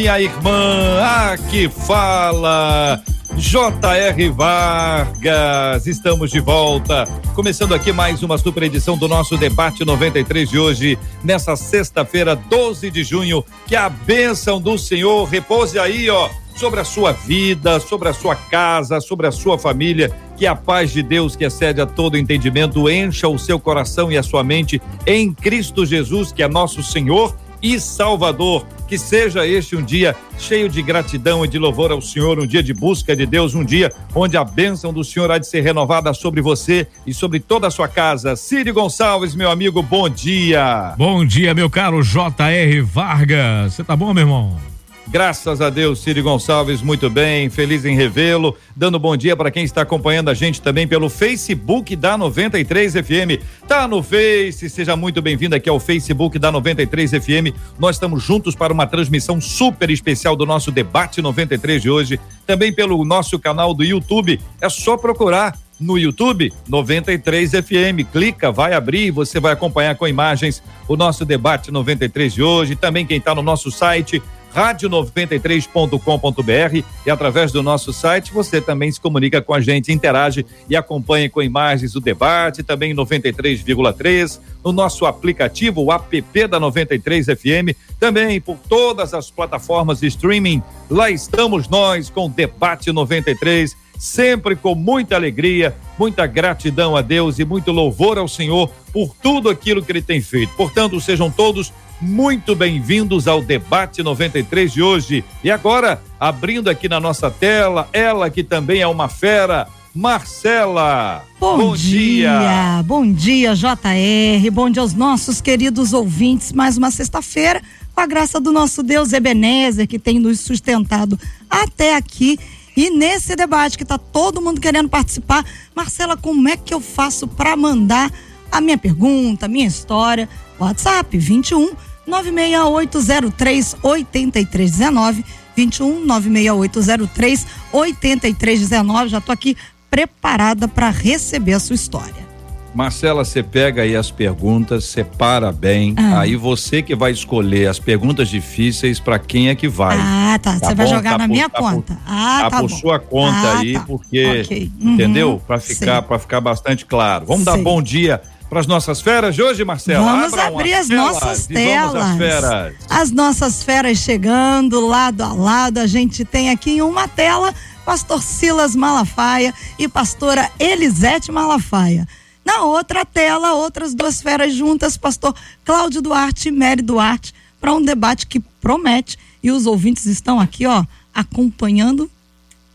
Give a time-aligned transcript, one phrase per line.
[0.00, 0.98] minha irmã.
[1.30, 3.02] Aqui fala
[3.36, 4.30] J.R.
[4.30, 7.04] Vargas, estamos de volta.
[7.34, 12.90] Começando aqui mais uma super edição do nosso debate 93 de hoje, nessa sexta-feira, 12
[12.90, 13.44] de junho.
[13.66, 18.34] Que a bênção do Senhor repouse aí, ó, sobre a sua vida, sobre a sua
[18.34, 20.10] casa, sobre a sua família.
[20.34, 24.16] Que a paz de Deus, que excede a todo entendimento, encha o seu coração e
[24.16, 28.66] a sua mente em Cristo Jesus, que é nosso Senhor e Salvador.
[28.88, 32.62] Que seja este um dia cheio de gratidão e de louvor ao Senhor, um dia
[32.62, 36.12] de busca de Deus, um dia onde a bênção do Senhor há de ser renovada
[36.12, 38.34] sobre você e sobre toda a sua casa.
[38.34, 40.94] Círio Gonçalves, meu amigo, bom dia.
[40.96, 42.80] Bom dia, meu caro J.R.
[42.80, 43.74] Vargas.
[43.74, 44.69] Você tá bom, meu irmão?
[45.10, 48.56] Graças a Deus, Ciro Gonçalves, muito bem, feliz em revê-lo.
[48.76, 53.42] Dando bom dia para quem está acompanhando a gente também pelo Facebook da 93 FM.
[53.66, 57.52] Tá no Face, seja muito bem-vindo aqui ao Facebook da 93 FM.
[57.76, 62.72] Nós estamos juntos para uma transmissão super especial do nosso debate 93 de hoje, também
[62.72, 64.38] pelo nosso canal do YouTube.
[64.60, 68.06] É só procurar no YouTube 93 FM.
[68.12, 72.76] Clica, vai abrir você vai acompanhar com imagens o nosso debate 93 de hoje.
[72.76, 74.22] Também quem está no nosso site
[74.54, 80.76] rádio93.com.br e através do nosso site você também se comunica com a gente, interage e
[80.76, 87.76] acompanha com imagens o debate, também 93,3, no nosso aplicativo, o app da 93 FM,
[87.98, 90.62] também por todas as plataformas de streaming.
[90.88, 97.38] Lá estamos nós com o Debate 93 sempre com muita alegria, muita gratidão a Deus
[97.38, 100.54] e muito louvor ao Senhor por tudo aquilo que Ele tem feito.
[100.54, 105.24] Portanto, sejam todos muito bem-vindos ao debate 93 de hoje.
[105.44, 111.24] E agora, abrindo aqui na nossa tela, ela que também é uma fera, Marcela.
[111.38, 112.38] Bom, bom dia.
[112.38, 112.82] dia.
[112.84, 114.50] Bom dia, JR.
[114.50, 116.52] Bom dia aos nossos queridos ouvintes.
[116.52, 117.60] Mais uma sexta-feira,
[117.94, 121.18] com a graça do nosso Deus Ebenezer, que tem nos sustentado
[121.50, 122.38] até aqui.
[122.76, 125.44] E nesse debate que está todo mundo querendo participar,
[125.74, 128.10] Marcela, como é que eu faço para mandar
[128.50, 130.28] a minha pergunta, a minha história?
[130.58, 135.24] WhatsApp 21 96803 8319
[135.56, 139.08] 21 96803 8319.
[139.08, 139.56] Já estou aqui
[139.90, 142.30] preparada para receber a sua história.
[142.72, 145.94] Marcela, você pega aí as perguntas, separa bem.
[145.96, 146.20] Ah.
[146.20, 149.96] Aí você que vai escolher as perguntas difíceis para quem é que vai.
[149.98, 150.52] Ah, tá.
[150.52, 151.94] Você tá vai jogar tá na por, minha tá conta.
[151.94, 152.76] Por, ah, tá, tá por bom.
[152.76, 153.80] sua conta ah, aí, tá.
[153.80, 154.70] porque okay.
[154.80, 154.94] uhum.
[154.94, 155.42] entendeu?
[155.44, 157.26] Para ficar para ficar bastante claro.
[157.26, 157.52] Vamos Sei.
[157.52, 160.04] dar bom dia para as nossas feras de hoje, Marcela?
[160.04, 162.18] Vamos abrir as nossas telas.
[162.18, 162.74] Feras.
[162.90, 165.78] As nossas feras chegando lado a lado.
[165.78, 167.54] A gente tem aqui em uma tela
[167.86, 172.08] pastor Silas Malafaia e pastora Elisete Malafaia.
[172.44, 175.32] Na outra tela, outras duas feras juntas, pastor
[175.64, 179.16] Cláudio Duarte e Mary Duarte, para um debate que promete.
[179.40, 180.84] E os ouvintes estão aqui, ó,
[181.14, 182.10] acompanhando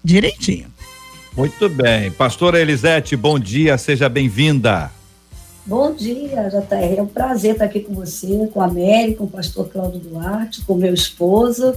[0.02, 0.68] direitinho.
[1.36, 2.12] Muito bem.
[2.12, 4.90] Pastora Elisete, bom dia, seja bem-vinda.
[5.66, 7.00] Bom dia, JR.
[7.00, 10.62] É um prazer estar aqui com você, com a Mary, com o pastor Cláudio Duarte,
[10.64, 11.74] com meu esposo.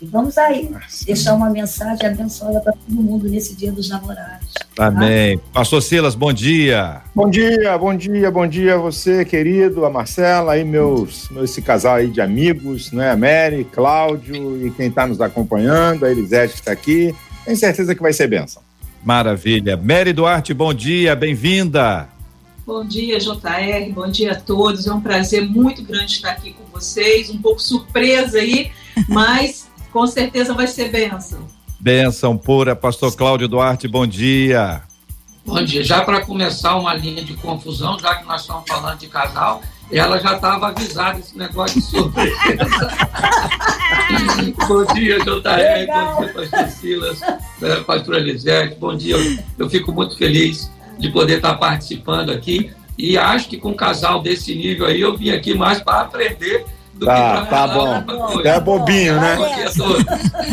[0.00, 1.06] E vamos aí Nossa.
[1.06, 4.52] deixar uma mensagem abençoada para todo mundo nesse dia dos namorados.
[4.74, 4.86] Tá?
[4.86, 5.40] Amém.
[5.54, 7.00] Pastor Silas, bom dia.
[7.14, 11.94] Bom dia, bom dia, bom dia a você, querido, a Marcela, aí meus, esse casal
[11.96, 13.10] aí de amigos, né?
[13.10, 17.14] A Mary, Cláudio e quem está nos acompanhando, a Elisete que está aqui.
[17.46, 18.62] Tenho certeza que vai ser bênção.
[19.02, 19.78] Maravilha.
[19.78, 22.19] Mary Duarte, bom dia, bem-vinda.
[22.66, 24.86] Bom dia, JR, bom dia a todos.
[24.86, 27.30] É um prazer muito grande estar aqui com vocês.
[27.30, 28.70] Um pouco surpresa aí,
[29.08, 31.40] mas com certeza vai ser bênção.
[31.78, 34.82] Bênção pura, Pastor Cláudio Duarte, bom dia.
[35.44, 35.82] Bom dia.
[35.82, 40.18] Já para começar uma linha de confusão, já que nós estamos falando de casal, ela
[40.18, 42.36] já estava avisada esse negócio de surpresa.
[44.68, 47.20] bom dia, JR, bom dia, Pastor Silas,
[47.86, 49.16] Pastor Elisete, bom dia.
[49.58, 52.70] Eu fico muito feliz de poder estar participando aqui.
[52.96, 56.66] E acho que com um casal desse nível aí, eu vim aqui mais para aprender
[57.00, 58.42] do tá, que Tá bom.
[58.44, 59.38] É bobinho, né?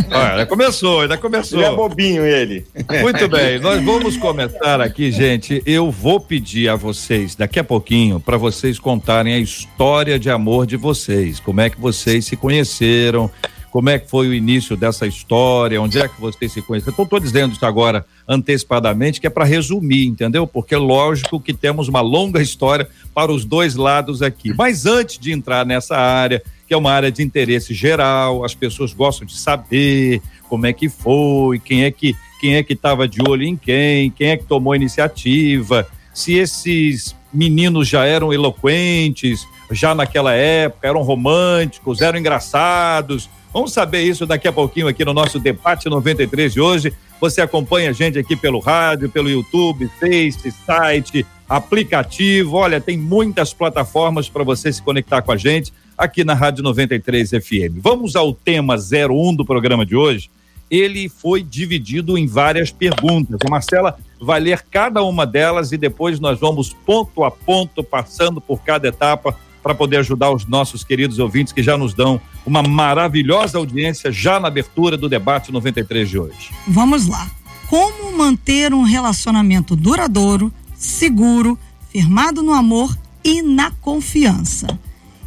[0.10, 1.60] Olha, ainda começou, ainda começou.
[1.60, 2.66] Ele é bobinho, ele.
[3.02, 5.62] Muito bem, nós vamos começar aqui, gente.
[5.66, 10.66] Eu vou pedir a vocês, daqui a pouquinho, para vocês contarem a história de amor
[10.66, 11.40] de vocês.
[11.40, 13.30] Como é que vocês se conheceram,
[13.78, 16.94] como é que foi o início dessa história, onde é que vocês se conheceram.
[16.94, 20.48] Então, estou dizendo isso agora antecipadamente, que é para resumir, entendeu?
[20.48, 24.52] Porque é lógico que temos uma longa história para os dois lados aqui.
[24.52, 28.94] Mas antes de entrar nessa área, que é uma área de interesse geral, as pessoas
[28.94, 33.20] gostam de saber como é que foi, quem é que quem é que estava de
[33.30, 39.94] olho em quem, quem é que tomou iniciativa, se esses meninos já eram eloquentes, já
[39.94, 43.30] naquela época, eram românticos, eram engraçados.
[43.58, 46.94] Vamos saber isso daqui a pouquinho aqui no nosso debate 93 de hoje.
[47.20, 52.56] Você acompanha a gente aqui pelo rádio, pelo YouTube, Face, site, aplicativo.
[52.56, 57.32] Olha, tem muitas plataformas para você se conectar com a gente aqui na Rádio 93
[57.32, 57.82] FM.
[57.82, 60.30] Vamos ao tema 01 do programa de hoje.
[60.70, 63.40] Ele foi dividido em várias perguntas.
[63.44, 68.40] A Marcela vai ler cada uma delas e depois nós vamos ponto a ponto, passando
[68.40, 69.36] por cada etapa,
[69.68, 74.40] para poder ajudar os nossos queridos ouvintes que já nos dão uma maravilhosa audiência já
[74.40, 76.52] na abertura do debate 93 de hoje.
[76.66, 77.30] Vamos lá.
[77.70, 81.60] Como manter um relacionamento duradouro, seguro,
[81.90, 84.80] firmado no amor e na confiança?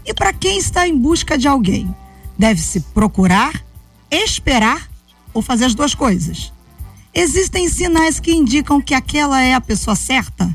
[0.06, 1.94] E para quem está em busca de alguém,
[2.38, 3.62] deve-se procurar,
[4.10, 4.88] esperar
[5.34, 6.50] ou fazer as duas coisas?
[7.12, 10.48] Existem sinais que indicam que aquela é a pessoa certa?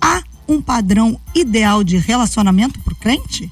[0.00, 3.50] Há um padrão ideal de relacionamento para o crente?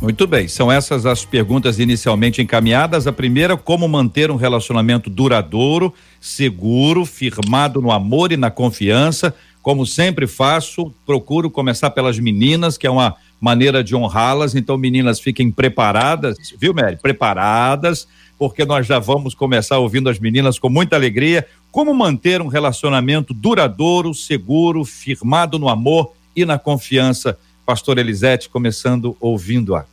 [0.00, 3.06] Muito bem, são essas as perguntas inicialmente encaminhadas.
[3.06, 9.34] A primeira, como manter um relacionamento duradouro, seguro, firmado no amor e na confiança.
[9.60, 14.54] Como sempre faço, procuro começar pelas meninas, que é uma maneira de honrá-las.
[14.54, 16.96] Então, meninas, fiquem preparadas, viu, Mary?
[16.96, 18.06] Preparadas,
[18.38, 21.46] porque nós já vamos começar ouvindo as meninas com muita alegria.
[21.72, 27.36] Como manter um relacionamento duradouro, seguro, firmado no amor e na confiança?
[27.66, 29.84] Pastor Elisete, começando ouvindo-a.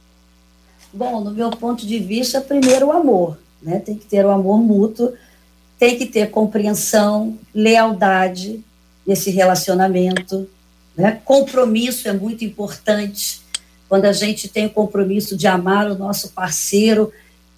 [0.94, 3.80] Bom, no meu ponto de vista, primeiro o amor, né?
[3.80, 5.12] Tem que ter o amor mútuo,
[5.78, 8.64] tem que ter compreensão, lealdade
[9.06, 10.48] nesse relacionamento,
[10.96, 11.20] né?
[11.26, 13.42] Compromisso é muito importante.
[13.90, 17.12] Quando a gente tem o compromisso de amar o nosso parceiro,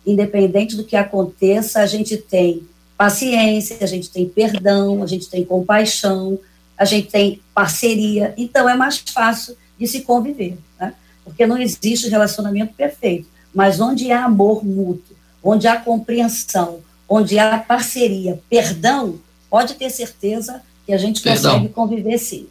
[0.08, 2.64] independente do que aconteça, a gente tem
[2.98, 6.40] paciência, a gente tem perdão, a gente tem compaixão,
[6.78, 8.34] a gente tem parceria.
[8.38, 10.94] Então é mais fácil de se conviver, né?
[11.24, 13.28] porque não existe relacionamento perfeito.
[13.54, 19.20] Mas onde há amor mútuo, onde há compreensão, onde há parceria, perdão,
[19.50, 21.56] pode ter certeza que a gente perdão.
[21.56, 22.48] consegue conviver sim.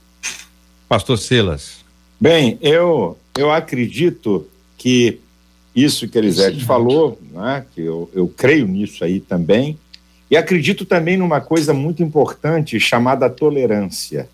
[0.88, 1.85] Pastor Silas.
[2.20, 4.47] Bem, eu, eu acredito
[4.79, 5.20] que
[5.76, 9.78] isso que Elisete falou, né, que eu, eu creio nisso aí também,
[10.31, 14.28] e acredito também numa coisa muito importante chamada tolerância,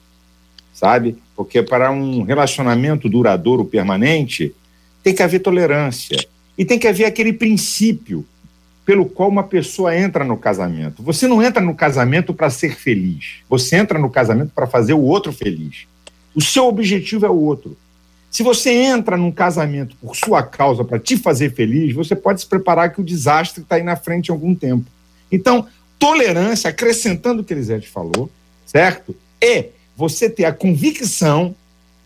[0.73, 1.17] sabe?
[1.37, 4.55] Porque para um relacionamento duradouro, permanente,
[5.03, 6.17] tem que haver tolerância.
[6.57, 8.25] E tem que haver aquele princípio
[8.85, 11.03] pelo qual uma pessoa entra no casamento.
[11.03, 15.03] Você não entra no casamento para ser feliz, você entra no casamento para fazer o
[15.03, 15.87] outro feliz.
[16.35, 17.77] O seu objetivo é o outro.
[18.33, 22.47] Se você entra num casamento por sua causa para te fazer feliz, você pode se
[22.47, 24.87] preparar que o desastre está aí na frente em algum tempo.
[25.31, 25.69] Então,
[25.99, 28.31] tolerância, acrescentando o que Elisete falou,
[28.65, 29.15] certo?
[29.39, 31.55] É você ter a convicção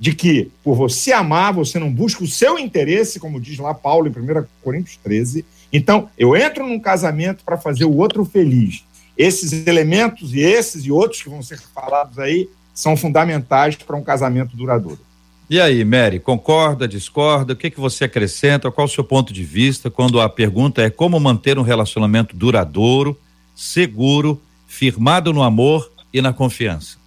[0.00, 4.08] de que, por você amar, você não busca o seu interesse, como diz lá Paulo
[4.08, 5.44] em 1 Coríntios 13.
[5.72, 8.82] Então, eu entro num casamento para fazer o outro feliz.
[9.16, 14.02] Esses elementos e esses e outros que vão ser falados aí são fundamentais para um
[14.02, 15.05] casamento duradouro.
[15.48, 17.52] E aí, Mary, concorda, discorda?
[17.52, 18.70] O que, que você acrescenta?
[18.70, 23.16] Qual o seu ponto de vista quando a pergunta é como manter um relacionamento duradouro,
[23.54, 26.98] seguro, firmado no amor e na confiança?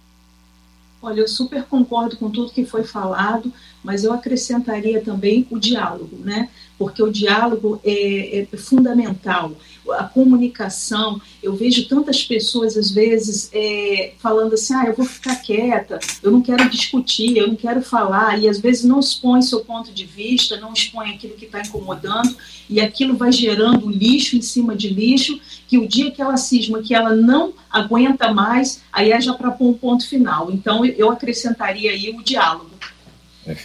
[1.02, 3.52] Olha, eu super concordo com tudo que foi falado,
[3.84, 6.48] mas eu acrescentaria também o diálogo, né?
[6.80, 9.54] Porque o diálogo é, é fundamental
[9.90, 11.20] a comunicação.
[11.42, 16.30] Eu vejo tantas pessoas, às vezes, é, falando assim: ah, eu vou ficar quieta, eu
[16.30, 20.06] não quero discutir, eu não quero falar, e às vezes não expõe seu ponto de
[20.06, 22.34] vista, não expõe aquilo que está incomodando,
[22.66, 26.80] e aquilo vai gerando lixo em cima de lixo, que o dia que ela cisma
[26.80, 30.50] que ela não aguenta mais, aí é já para pôr um ponto final.
[30.50, 32.70] Então, eu acrescentaria aí o diálogo.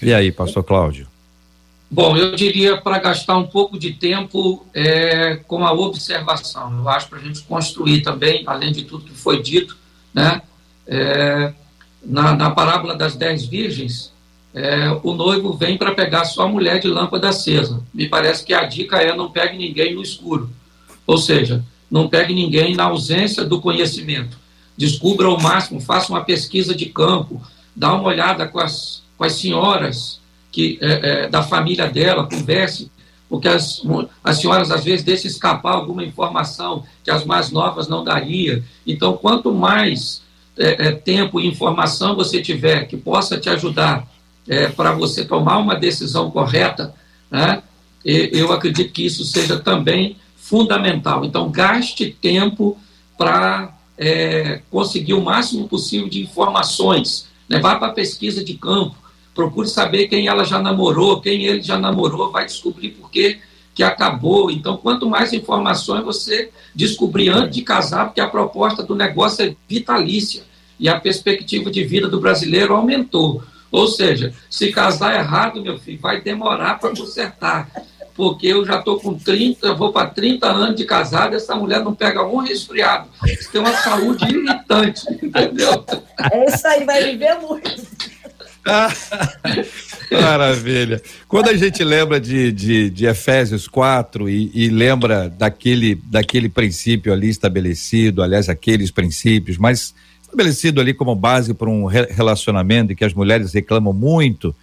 [0.02, 1.15] E aí, pastor Cláudio?
[1.96, 6.78] Bom, eu diria para gastar um pouco de tempo é, com a observação.
[6.78, 9.78] Eu acho para a gente construir também, além de tudo que foi dito,
[10.14, 10.42] né?
[10.86, 11.54] É,
[12.04, 14.12] na, na parábola das dez virgens,
[14.54, 17.82] é, o noivo vem para pegar sua mulher de lâmpada acesa.
[17.94, 20.50] Me parece que a dica é não pegue ninguém no escuro.
[21.08, 24.38] Ou seja, não pegue ninguém na ausência do conhecimento.
[24.75, 27.42] Descubra ao máximo, faça uma pesquisa de campo,
[27.74, 30.20] dá uma olhada com as, com as senhoras
[30.56, 32.90] que é, é, da família dela, converse,
[33.28, 33.82] porque as,
[34.24, 38.64] as senhoras às vezes deixam escapar alguma informação que as mais novas não daria.
[38.88, 40.22] Então, quanto mais
[40.58, 44.08] é, é, tempo e informação você tiver que possa te ajudar
[44.48, 46.96] é, para você tomar uma decisão correta,
[47.30, 47.62] né,
[48.06, 51.26] eu acredito que isso seja também fundamental.
[51.26, 52.78] Então, gaste tempo
[53.18, 57.28] para é, conseguir o máximo possível de informações.
[57.50, 57.60] Né?
[57.60, 58.96] Vá para a pesquisa de campo,
[59.36, 63.39] procure saber quem ela já namorou, quem ele já namorou, vai descobrir por que,
[63.84, 64.50] acabou.
[64.50, 69.56] Então, quanto mais informações você descobrir antes de casar, porque a proposta do negócio é
[69.68, 70.44] vitalícia
[70.80, 73.44] e a perspectiva de vida do brasileiro aumentou.
[73.70, 77.70] Ou seja, se casar errado, meu filho, vai demorar para consertar
[78.15, 81.94] porque eu já estou com 30, vou para 30 anos de casado, essa mulher não
[81.94, 83.10] pega um resfriado.
[83.51, 85.84] Tem uma saúde irritante, entendeu?
[86.32, 88.15] É isso aí, vai viver muito.
[90.12, 91.02] Maravilha.
[91.28, 97.14] Quando a gente lembra de, de, de Efésios 4 e, e, lembra daquele, daquele princípio
[97.14, 103.06] ali estabelecido, aliás, aqueles princípios, mas estabelecido ali como base para um relacionamento e que
[103.06, 104.56] as mulheres reclamam muito,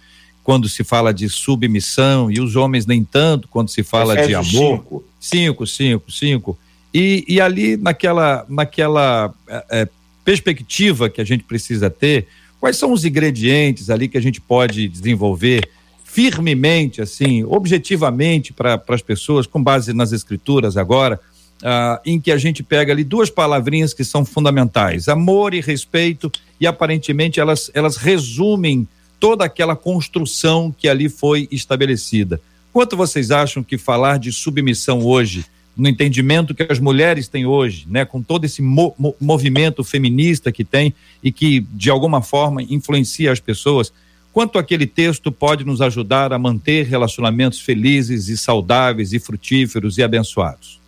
[0.43, 4.77] quando se fala de submissão e os homens nem tanto quando se fala de amor.
[4.77, 5.03] Cinco.
[5.19, 6.59] cinco, cinco, cinco.
[6.93, 9.33] E, e ali naquela, naquela
[9.71, 9.87] é,
[10.23, 12.27] perspectiva que a gente precisa ter,
[12.63, 15.67] quais são os ingredientes ali que a gente pode desenvolver
[16.01, 21.19] firmemente, assim, objetivamente para as pessoas, com base nas escrituras agora,
[21.61, 26.31] ah, em que a gente pega ali duas palavrinhas que são fundamentais, amor e respeito,
[26.57, 28.87] e aparentemente elas, elas resumem
[29.19, 32.39] toda aquela construção que ali foi estabelecida.
[32.71, 37.85] Quanto vocês acham que falar de submissão hoje, no entendimento que as mulheres têm hoje,
[37.89, 43.31] né, com todo esse mo movimento feminista que tem e que de alguma forma influencia
[43.31, 43.91] as pessoas,
[44.31, 50.03] quanto aquele texto pode nos ajudar a manter relacionamentos felizes e saudáveis e frutíferos e
[50.03, 50.79] abençoados?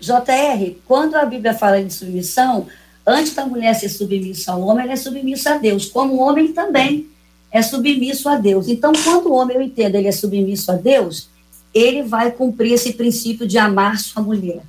[0.00, 2.66] JR, quando a Bíblia fala de submissão,
[3.06, 6.52] Antes da mulher ser submissa ao homem, ela é submissa a Deus, como o homem
[6.52, 7.08] também
[7.50, 8.68] é submisso a Deus.
[8.68, 11.28] Então, quando o homem, eu entendo, ele é submisso a Deus,
[11.74, 14.62] ele vai cumprir esse princípio de amar sua mulher,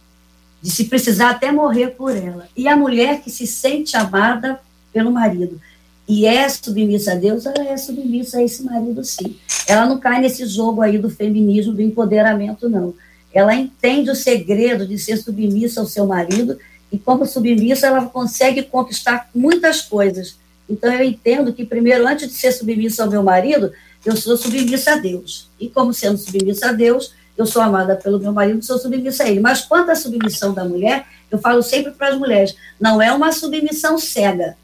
[0.61, 2.47] de se precisar até morrer por ela.
[2.55, 4.59] E a mulher que se sente amada
[4.93, 5.59] pelo marido
[6.07, 9.37] e é submissa a Deus, ela é submissa a esse marido, sim.
[9.67, 12.93] Ela não cai nesse jogo aí do feminismo, do empoderamento, não.
[13.33, 16.57] Ela entende o segredo de ser submissa ao seu marido
[16.91, 20.35] e como submissa, ela consegue conquistar muitas coisas.
[20.69, 23.71] Então, eu entendo que, primeiro, antes de ser submissa ao meu marido,
[24.05, 25.49] eu sou submissa a Deus.
[25.59, 29.29] E, como sendo submissa a Deus, eu sou amada pelo meu marido, sou submissa a
[29.29, 29.39] ele.
[29.39, 33.31] Mas, quanto à submissão da mulher, eu falo sempre para as mulheres: não é uma
[33.31, 34.57] submissão cega.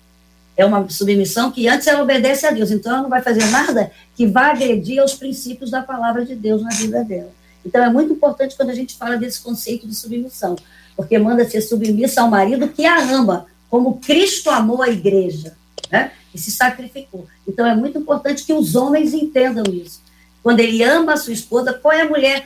[0.56, 2.72] É uma submissão que antes ela obedece a Deus.
[2.72, 6.64] Então, ela não vai fazer nada que vá agredir aos princípios da palavra de Deus
[6.64, 7.32] na vida dela.
[7.64, 10.56] Então, é muito importante quando a gente fala desse conceito de submissão
[10.98, 15.56] porque manda ser submissa ao marido que a ama, como Cristo amou a igreja,
[15.92, 16.12] né?
[16.38, 17.26] E se sacrificou.
[17.48, 20.04] Então é muito importante que os homens entendam isso.
[20.44, 22.46] Quando ele ama a sua esposa, qual é a mulher?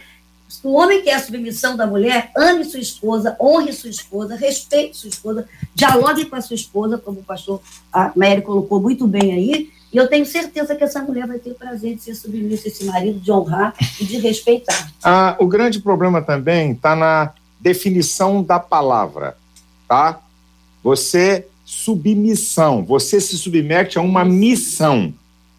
[0.64, 5.10] O homem quer a submissão da mulher, ame sua esposa, honre sua esposa, respeite sua
[5.10, 7.62] esposa, dialogue com a sua esposa, como o pastor
[8.16, 11.56] Mary colocou muito bem aí, e eu tenho certeza que essa mulher vai ter o
[11.56, 14.90] prazer de ser submissa a esse marido, de honrar e de respeitar.
[15.04, 19.36] Ah, o grande problema também está na definição da palavra,
[19.88, 20.22] tá?
[20.82, 25.14] Você submissão, você se submete a uma missão,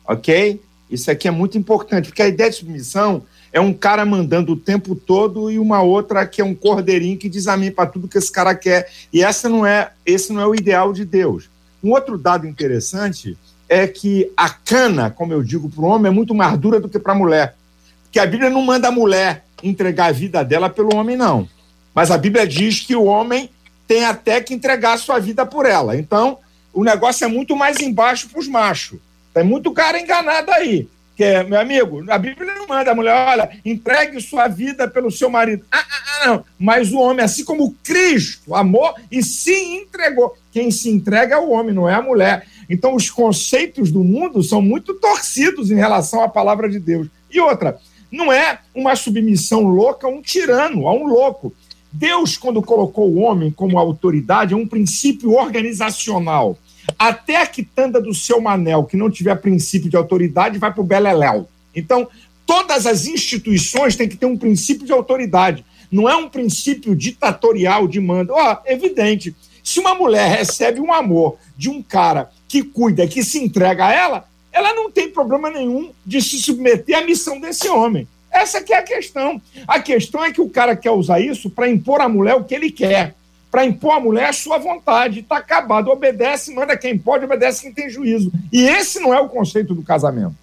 [0.06, 0.60] ok?
[0.90, 4.56] Isso aqui é muito importante, porque a ideia de submissão é um cara mandando o
[4.56, 8.18] tempo todo e uma outra que é um cordeirinho que diz amém para tudo que
[8.18, 8.90] esse cara quer.
[9.10, 11.48] E essa não é, esse não é o ideal de Deus.
[11.82, 13.34] Um outro dado interessante
[13.66, 16.90] é que a cana, como eu digo para o homem, é muito mais dura do
[16.90, 17.56] que para a mulher.
[18.04, 21.48] Porque a Bíblia não manda a mulher entregar a vida dela pelo homem, não.
[21.94, 23.48] Mas a Bíblia diz que o homem
[23.92, 25.94] tem até que entregar a sua vida por ela.
[25.94, 26.38] Então,
[26.72, 28.98] o negócio é muito mais embaixo para os machos.
[29.34, 30.88] Tem muito cara enganado aí.
[31.14, 35.10] Que é, meu amigo, a Bíblia não manda a mulher, olha, entregue sua vida pelo
[35.10, 35.66] seu marido.
[35.70, 36.44] Ah, ah, ah, não.
[36.58, 40.34] Mas o homem, assim como Cristo amou e se entregou.
[40.50, 42.46] Quem se entrega é o homem, não é a mulher.
[42.70, 47.08] Então, os conceitos do mundo são muito torcidos em relação à palavra de Deus.
[47.30, 47.78] E outra,
[48.10, 51.54] não é uma submissão louca a um tirano, a um louco.
[51.92, 56.58] Deus, quando colocou o homem como autoridade, é um princípio organizacional.
[56.98, 60.84] Até a quitanda do seu manel, que não tiver princípio de autoridade, vai para o
[60.84, 61.48] Beleléu.
[61.74, 62.08] Então,
[62.46, 65.64] todas as instituições têm que ter um princípio de autoridade.
[65.90, 68.32] Não é um princípio ditatorial de mando.
[68.32, 69.36] Ó, oh, evidente.
[69.62, 73.92] Se uma mulher recebe um amor de um cara que cuida, que se entrega a
[73.92, 78.08] ela, ela não tem problema nenhum de se submeter à missão desse homem.
[78.32, 79.40] Essa que é a questão.
[79.68, 82.54] A questão é que o cara quer usar isso para impor à mulher o que
[82.54, 83.14] ele quer.
[83.50, 85.20] Para impor à mulher a sua vontade.
[85.20, 85.88] Está acabado.
[85.88, 88.32] Obedece, manda quem pode, obedece quem tem juízo.
[88.50, 90.34] E esse não é o conceito do casamento.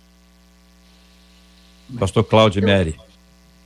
[1.98, 2.96] Pastor Cláudio Mary.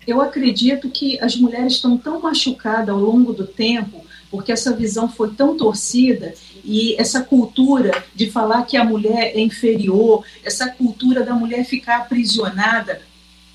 [0.08, 5.10] Eu acredito que as mulheres estão tão machucadas ao longo do tempo, porque essa visão
[5.10, 11.24] foi tão torcida e essa cultura de falar que a mulher é inferior, essa cultura
[11.24, 13.02] da mulher ficar aprisionada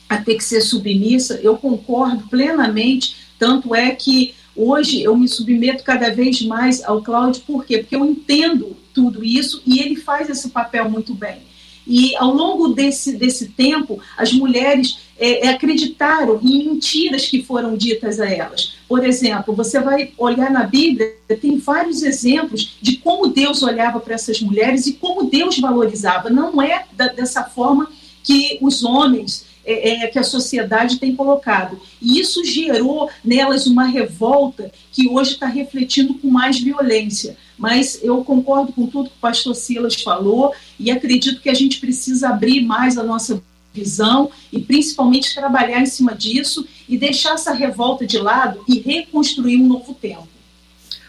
[0.09, 3.17] a ter que ser submissa, eu concordo plenamente.
[3.39, 7.79] Tanto é que hoje eu me submeto cada vez mais ao Cláudio, por quê?
[7.79, 11.49] Porque eu entendo tudo isso e ele faz esse papel muito bem.
[11.89, 17.79] E ao longo desse, desse tempo, as mulheres é, é, acreditaram em mentiras que foram
[17.79, 18.75] ditas a elas.
[18.87, 24.15] Por exemplo, você vai olhar na Bíblia, tem vários exemplos de como Deus olhava para
[24.15, 26.29] essas mulheres e como Deus valorizava.
[26.29, 27.91] Não é da, dessa forma
[28.23, 31.79] que os homens é, é, que a sociedade tem colocado.
[32.01, 37.37] E isso gerou nelas uma revolta que hoje está refletindo com mais violência.
[37.59, 41.79] Mas eu concordo com tudo que o pastor Silas falou e acredito que a gente
[41.81, 43.43] precisa abrir mais a nossa
[43.75, 49.61] visão e principalmente trabalhar em cima disso e deixar essa revolta de lado e reconstruir
[49.61, 50.27] um novo tempo.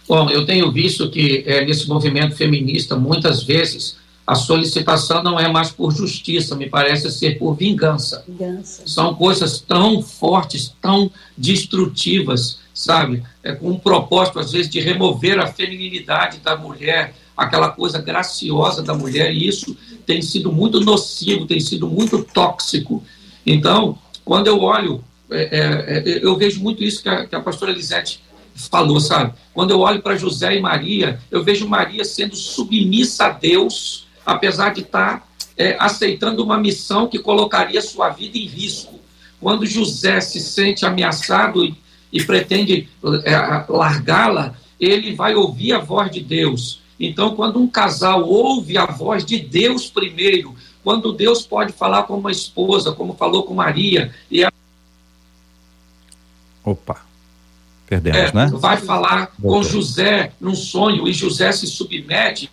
[0.08, 3.99] Bom, eu tenho visto que é, nesse movimento feminista, muitas vezes,
[4.30, 8.24] a solicitação não é mais por justiça, me parece ser por vingança.
[8.28, 8.84] vingança.
[8.86, 13.24] São coisas tão fortes, tão destrutivas, sabe?
[13.42, 18.84] É com um propósito, às vezes, de remover a feminilidade da mulher, aquela coisa graciosa
[18.84, 23.04] da mulher, e isso tem sido muito nocivo, tem sido muito tóxico.
[23.44, 27.42] Então, quando eu olho, é, é, é eu vejo muito isso que a, que a
[27.42, 28.22] pastora Elisete
[28.54, 29.34] falou, sabe?
[29.56, 34.74] Quando eu olho para José e Maria, eu vejo Maria sendo submissa a Deus, apesar
[34.74, 35.24] de estar tá,
[35.58, 39.00] é, aceitando uma missão que colocaria sua vida em risco.
[39.40, 41.76] Quando José se sente ameaçado e,
[42.12, 42.90] e pretende
[43.24, 46.82] é, largá-la, ele vai ouvir a voz de Deus.
[47.00, 52.18] Então, quando um casal ouve a voz de Deus primeiro, quando Deus pode falar com
[52.18, 54.52] uma esposa, como falou com Maria, e a...
[56.64, 57.02] Opa,
[57.88, 58.52] perdemos, é, né?
[58.54, 62.50] Vai falar com José num sonho e José se submete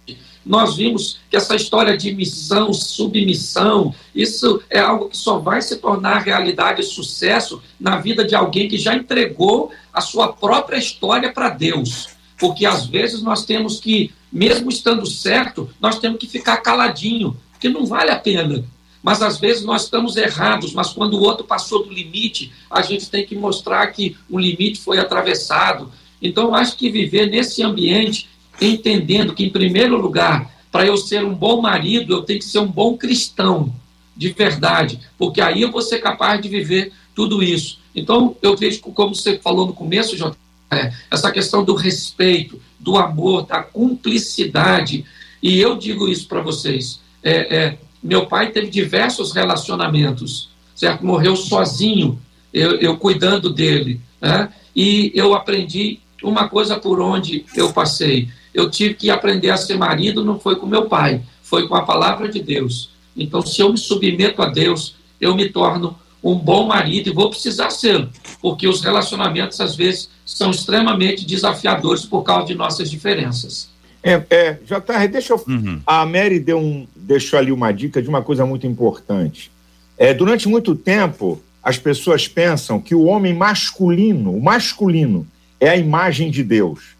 [0.46, 5.76] nós vimos que essa história de missão, submissão, isso é algo que só vai se
[5.76, 11.32] tornar realidade e sucesso na vida de alguém que já entregou a sua própria história
[11.32, 12.10] para Deus.
[12.38, 17.68] Porque às vezes nós temos que, mesmo estando certo, nós temos que ficar caladinho, porque
[17.68, 18.64] não vale a pena.
[19.02, 23.10] Mas às vezes nós estamos errados, mas quando o outro passou do limite, a gente
[23.10, 25.90] tem que mostrar que o limite foi atravessado.
[26.22, 28.28] Então, acho que viver nesse ambiente
[28.60, 32.58] entendendo que, em primeiro lugar, para eu ser um bom marido, eu tenho que ser
[32.58, 33.74] um bom cristão,
[34.16, 37.78] de verdade, porque aí eu vou ser capaz de viver tudo isso.
[37.94, 40.36] Então, eu vejo, como você falou no começo, Jota,
[40.70, 45.04] é, essa questão do respeito, do amor, da cumplicidade.
[45.42, 47.00] E eu digo isso para vocês.
[47.22, 51.06] É, é, meu pai teve diversos relacionamentos, certo?
[51.06, 52.20] Morreu sozinho,
[52.52, 54.00] eu, eu cuidando dele.
[54.20, 54.52] Né?
[54.74, 59.76] E eu aprendi uma coisa por onde eu passei eu tive que aprender a ser
[59.76, 62.88] marido, não foi com meu pai, foi com a palavra de Deus.
[63.14, 67.28] Então, se eu me submeto a Deus, eu me torno um bom marido e vou
[67.28, 68.08] precisar ser,
[68.40, 73.68] porque os relacionamentos às vezes são extremamente desafiadores por causa de nossas diferenças.
[74.02, 75.44] É, é JR, deixa eu.
[75.46, 75.80] Uhum.
[75.86, 79.50] A Mary deu um, deixou ali uma dica de uma coisa muito importante.
[79.98, 85.26] É, durante muito tempo, as pessoas pensam que o homem masculino, o masculino,
[85.60, 86.95] é a imagem de Deus.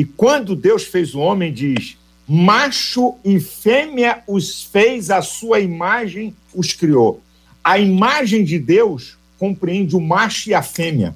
[0.00, 6.34] E quando Deus fez o homem, diz: macho e fêmea os fez, a sua imagem
[6.54, 7.20] os criou.
[7.62, 11.14] A imagem de Deus compreende o macho e a fêmea.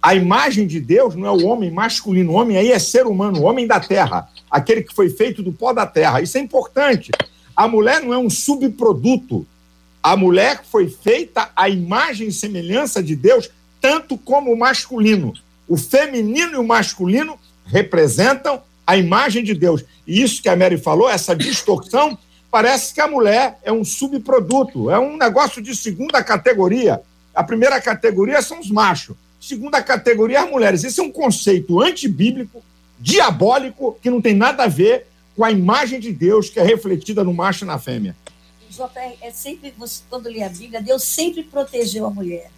[0.00, 3.40] A imagem de Deus não é o homem masculino, o homem aí é ser humano,
[3.40, 6.20] o homem da terra, aquele que foi feito do pó da terra.
[6.20, 7.10] Isso é importante.
[7.56, 9.44] A mulher não é um subproduto.
[10.00, 15.32] A mulher foi feita à imagem e semelhança de Deus, tanto como o masculino.
[15.66, 19.84] O feminino e o masculino representam a imagem de Deus.
[20.06, 22.18] E isso que a Mary falou, essa distorção,
[22.50, 27.00] parece que a mulher é um subproduto, é um negócio de segunda categoria.
[27.34, 30.84] A primeira categoria são os machos, segunda categoria as mulheres.
[30.84, 32.62] Esse é um conceito antibíblico,
[32.98, 37.24] diabólico, que não tem nada a ver com a imagem de Deus que é refletida
[37.24, 38.14] no macho e na fêmea.
[38.70, 42.50] JR, é sempre, você, quando lê a Bíblia, Deus sempre protegeu a mulher.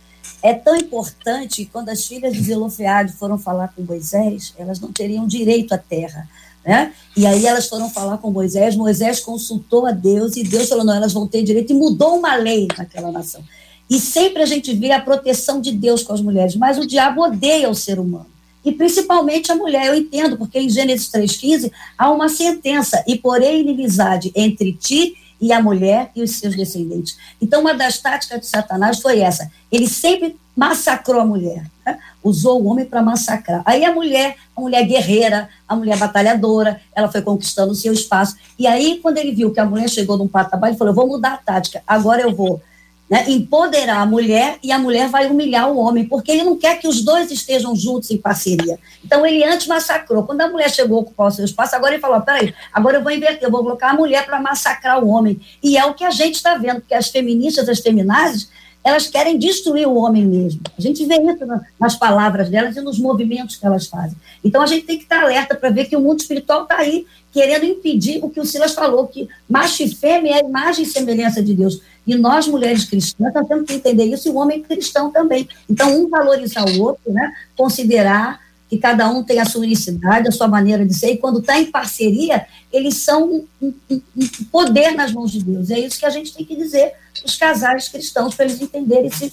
[0.43, 4.93] É tão importante que quando as filhas de Zelofeade foram falar com Moisés, elas não
[4.93, 6.29] teriam direito à terra,
[6.65, 6.93] né?
[7.17, 10.95] E aí elas foram falar com Moisés, Moisés consultou a Deus e Deus falou, não,
[10.95, 13.43] elas vão ter direito e mudou uma lei naquela nação.
[13.89, 17.23] E sempre a gente vê a proteção de Deus com as mulheres, mas o diabo
[17.23, 18.27] odeia o ser humano.
[18.65, 23.61] E principalmente a mulher, eu entendo, porque em Gênesis 3,15 há uma sentença, e porém
[23.61, 27.17] inimizade entre ti e a mulher e os seus descendentes.
[27.41, 29.51] Então, uma das táticas de Satanás foi essa.
[29.71, 31.99] Ele sempre massacrou a mulher, né?
[32.23, 33.63] usou o homem para massacrar.
[33.65, 38.37] Aí a mulher, a mulher guerreira, a mulher batalhadora, ela foi conquistando o seu espaço.
[38.59, 41.35] E aí, quando ele viu que a mulher chegou num patamar, ele falou: vou mudar
[41.35, 42.63] a tática, agora eu vou
[43.09, 46.79] né, empoderar a mulher e a mulher vai humilhar o homem, porque ele não quer
[46.79, 48.79] que os dois estejam juntos em parceria.
[49.05, 50.25] Então ele antes massacrou.
[50.25, 53.03] Quando a mulher chegou a ocupar o seu espaço, agora ele falou: peraí, agora eu
[53.03, 55.41] vou inverter, eu vou colocar a mulher para massacrar o homem.
[55.63, 58.49] E é o que a gente está vendo, porque as feministas, as feminazes,
[58.85, 60.61] elas querem destruir o homem mesmo.
[60.77, 61.47] A gente vê isso
[61.81, 64.17] nas palavras delas e nos movimentos que elas fazem.
[64.45, 67.07] Então a gente tem que estar alerta para ver que o mundo espiritual está aí
[67.33, 70.87] querendo impedir o que o Silas falou, que macho e fêmea é a imagem e
[70.87, 71.81] semelhança de Deus.
[72.07, 75.49] E nós, mulheres cristãs, nós temos que entender isso, e o homem cristão também.
[75.69, 77.33] Então, um valorizar o outro, né?
[77.57, 81.39] considerar que cada um tem a sua unicidade, a sua maneira de ser, e quando
[81.39, 85.71] está em parceria, eles são um, um, um, poder nas mãos de Deus.
[85.71, 86.93] É isso que a gente tem que dizer
[87.25, 89.33] os casais cristãos, para eles entenderem esse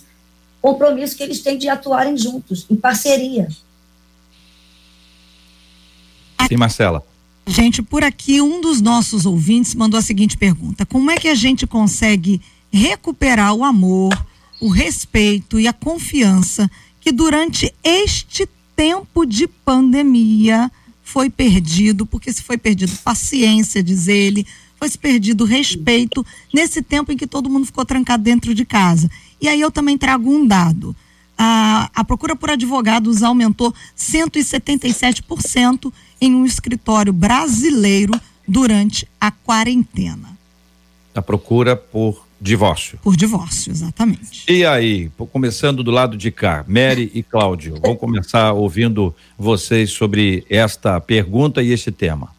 [0.61, 3.47] compromisso que eles têm de atuarem juntos, em parceria.
[6.47, 7.03] Sim, Marcela.
[7.47, 11.35] Gente, por aqui, um dos nossos ouvintes mandou a seguinte pergunta: Como é que a
[11.35, 14.11] gente consegue recuperar o amor,
[14.59, 20.71] o respeito e a confiança que durante este tempo de pandemia
[21.03, 22.05] foi perdido?
[22.05, 24.45] Porque se foi perdido paciência, diz ele,
[24.77, 29.09] foi se perdido respeito nesse tempo em que todo mundo ficou trancado dentro de casa.
[29.39, 30.95] E aí eu também trago um dado.
[31.37, 38.13] A, a procura por advogados aumentou 177% em um escritório brasileiro
[38.47, 40.37] durante a quarentena.
[41.15, 42.97] A procura por divórcio.
[43.03, 44.51] Por divórcio, exatamente.
[44.51, 50.43] E aí, começando do lado de cá, Mary e Cláudio, vamos começar ouvindo vocês sobre
[50.49, 52.29] esta pergunta e este tema.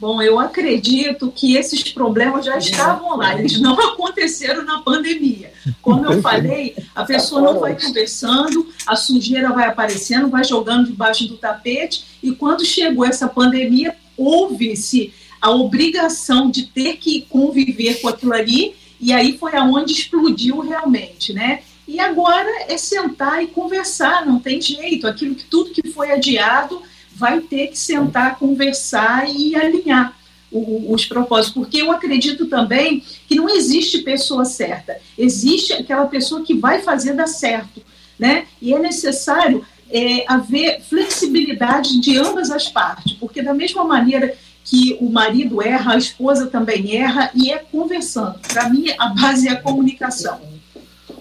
[0.00, 5.52] Bom, eu acredito que esses problemas já estavam lá, eles não aconteceram na pandemia.
[5.80, 11.28] Como eu falei, a pessoa não vai conversando, a sujeira vai aparecendo, vai jogando debaixo
[11.28, 18.08] do tapete, e quando chegou essa pandemia, houve-se a obrigação de ter que conviver com
[18.08, 21.60] aquilo ali, e aí foi aonde explodiu realmente, né?
[21.86, 26.80] E agora é sentar e conversar, não tem jeito, aquilo que tudo que foi adiado
[27.14, 30.16] vai ter que sentar, conversar e alinhar
[30.50, 36.54] os propósitos, porque eu acredito também que não existe pessoa certa, existe aquela pessoa que
[36.54, 37.82] vai fazer dar certo,
[38.18, 38.46] né?
[38.62, 44.96] E é necessário é, haver flexibilidade de ambas as partes, porque da mesma maneira que
[45.00, 48.38] o marido erra, a esposa também erra, e é conversando.
[48.52, 50.40] Para mim, a base é a comunicação.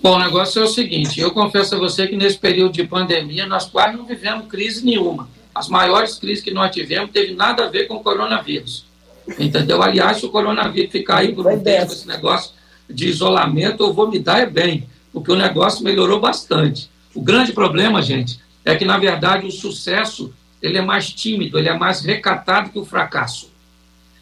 [0.02, 3.46] Bom, o negócio é o seguinte: eu confesso a você que nesse período de pandemia
[3.46, 7.70] nós quase não vivemos crise nenhuma as maiores crises que nós tivemos teve nada a
[7.70, 8.86] ver com o coronavírus.
[9.40, 9.82] Entendeu?
[9.82, 12.52] Aliás, se o coronavírus ficar aí por um tempo, esse negócio
[12.90, 16.90] de isolamento, eu vou me dar é bem, porque o negócio melhorou bastante.
[17.14, 21.68] O grande problema, gente, é que, na verdade, o sucesso ele é mais tímido, ele
[21.68, 23.52] é mais recatado que o fracasso.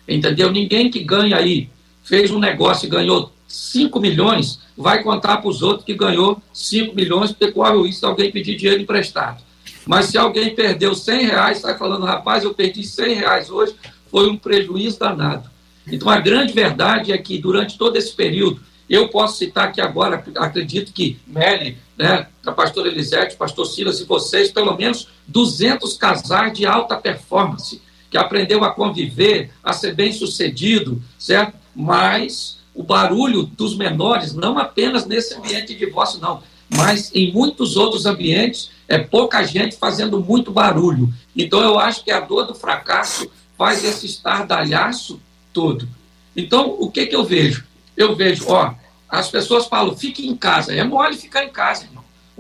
[0.08, 0.52] Entendeu?
[0.52, 1.70] Ninguém que ganha aí,
[2.04, 6.96] fez um negócio e ganhou 5 milhões, vai contar para os outros que ganhou 5
[6.96, 9.44] milhões, porque corre o risco de alguém pedir dinheiro emprestado.
[9.86, 13.76] Mas se alguém perdeu 100 reais, sai falando, rapaz, eu perdi 100 reais hoje,
[14.10, 15.50] foi um prejuízo danado.
[15.88, 20.24] Então, a grande verdade é que durante todo esse período, eu posso citar aqui agora,
[20.38, 26.52] acredito que Meli, né, a pastora Elisete, pastor Silas e vocês, pelo menos 200 casais
[26.52, 31.54] de alta performance, que aprendeu a conviver, a ser bem sucedido, certo?
[31.76, 36.42] Mas o barulho dos menores, não apenas nesse ambiente de divórcio, não,
[36.76, 41.14] mas em muitos outros ambientes é pouca gente fazendo muito barulho.
[41.36, 45.22] Então eu acho que a dor do fracasso faz esse estardalhaço
[45.54, 45.88] todo.
[46.36, 47.64] Então, o que, que eu vejo?
[47.96, 48.74] Eu vejo, ó,
[49.12, 50.74] as pessoas falam, fique em casa.
[50.74, 51.86] É mole ficar em casa.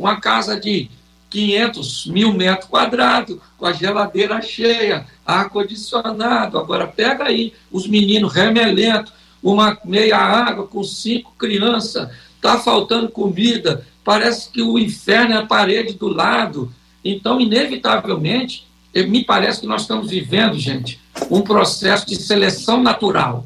[0.01, 0.89] Uma casa de
[1.29, 6.57] 500 mil metros quadrados, com a geladeira cheia, ar-condicionado.
[6.57, 12.09] Agora, pega aí os meninos remelento, uma meia água com cinco crianças,
[12.41, 16.73] tá faltando comida, parece que o inferno é a parede do lado.
[17.05, 18.67] Então, inevitavelmente,
[19.07, 23.45] me parece que nós estamos vivendo, gente, um processo de seleção natural,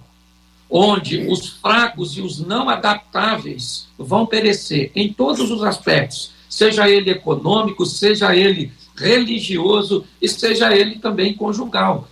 [0.69, 7.11] onde os fracos e os não adaptáveis vão perecer em todos os aspectos, seja ele
[7.11, 12.07] econômico, seja ele religioso e seja ele também conjugal.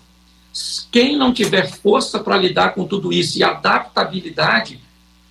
[0.91, 4.82] Quem não tiver força para lidar com tudo isso e adaptabilidade,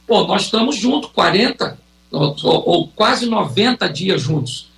[0.06, 1.78] pô, nós estamos juntos, 40
[2.10, 4.70] ou, ou quase 90 dias juntos.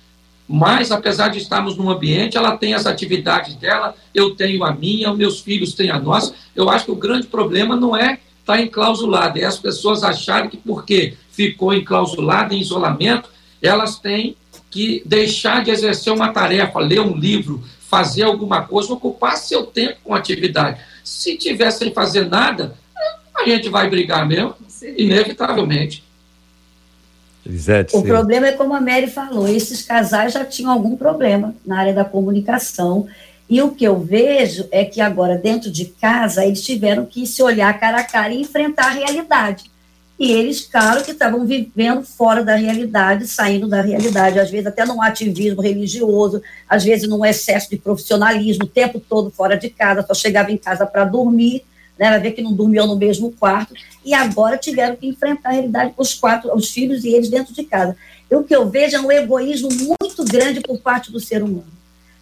[0.45, 5.13] Mas, apesar de estarmos num ambiente, ela tem as atividades dela, eu tenho a minha,
[5.13, 6.35] meus filhos têm a nossa.
[6.53, 10.49] Eu acho que o grande problema não é estar tá enclausulado, é as pessoas acharem
[10.49, 13.29] que porque ficou enclausulada em isolamento,
[13.65, 14.35] elas têm
[14.69, 19.99] que deixar de exercer uma tarefa, ler um livro, fazer alguma coisa, ocupar seu tempo
[20.03, 20.81] com atividade.
[21.03, 22.75] Se tiver sem fazer nada,
[23.35, 24.55] a gente vai brigar mesmo,
[24.97, 26.03] inevitavelmente.
[27.45, 28.07] Elisete, o sim.
[28.07, 32.03] problema é como a Mary falou, esses casais já tinham algum problema na área da
[32.03, 33.07] comunicação.
[33.47, 37.43] E o que eu vejo é que agora, dentro de casa, eles tiveram que se
[37.43, 39.69] olhar cara a cara e enfrentar a realidade.
[40.17, 44.85] E eles, claro, que estavam vivendo fora da realidade, saindo da realidade, às vezes até
[44.85, 50.05] num ativismo religioso, às vezes num excesso de profissionalismo, o tempo todo fora de casa,
[50.07, 51.63] só chegava em casa para dormir
[51.97, 53.73] né, vai ver que não dormiam no mesmo quarto,
[54.03, 57.53] e agora tiveram que enfrentar a realidade com os quatro, os filhos e eles dentro
[57.53, 57.95] de casa.
[58.29, 61.73] E o que eu vejo é um egoísmo muito grande por parte do ser humano.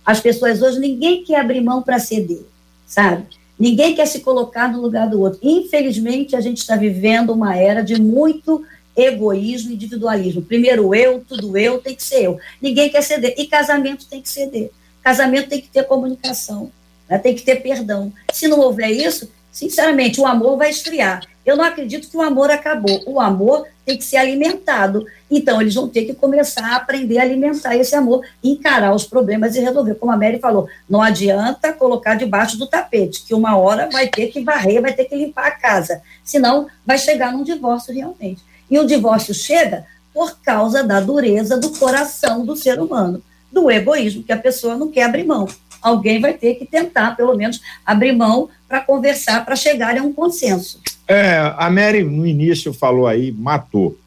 [0.06, 2.44] As pessoas hoje, ninguém quer abrir mão para ceder,
[2.86, 3.26] sabe?
[3.64, 5.40] Ninguém quer se colocar no lugar do outro.
[5.42, 10.42] Infelizmente, a gente está vivendo uma era de muito egoísmo e individualismo.
[10.42, 12.38] Primeiro eu, tudo eu, tem que ser eu.
[12.62, 13.34] Ninguém quer ceder.
[13.38, 14.70] E casamento tem que ceder.
[15.02, 16.74] Casamento tem que ter comunicação,
[17.10, 17.18] né?
[17.18, 18.12] tem que ter perdão.
[18.34, 21.22] Se não houver isso, Sinceramente, o amor vai esfriar.
[21.46, 23.04] Eu não acredito que o amor acabou.
[23.06, 25.06] O amor tem que ser alimentado.
[25.30, 29.56] Então, eles vão ter que começar a aprender a alimentar esse amor, encarar os problemas
[29.56, 29.94] e resolver.
[29.96, 34.28] Como a Mary falou, não adianta colocar debaixo do tapete, que uma hora vai ter
[34.28, 36.02] que varrer, vai ter que limpar a casa.
[36.24, 38.42] Senão, vai chegar num divórcio realmente.
[38.72, 44.24] E o divórcio chega por causa da dureza do coração do ser humano, do egoísmo,
[44.24, 45.48] que a pessoa não quer abrir mão
[45.84, 50.14] alguém vai ter que tentar, pelo menos, abrir mão para conversar, para chegar a um
[50.14, 50.82] consenso.
[51.08, 53.98] É, a Mary, no início, falou aí, matou.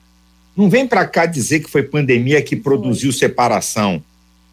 [0.57, 4.03] Não vem para cá dizer que foi pandemia que produziu separação.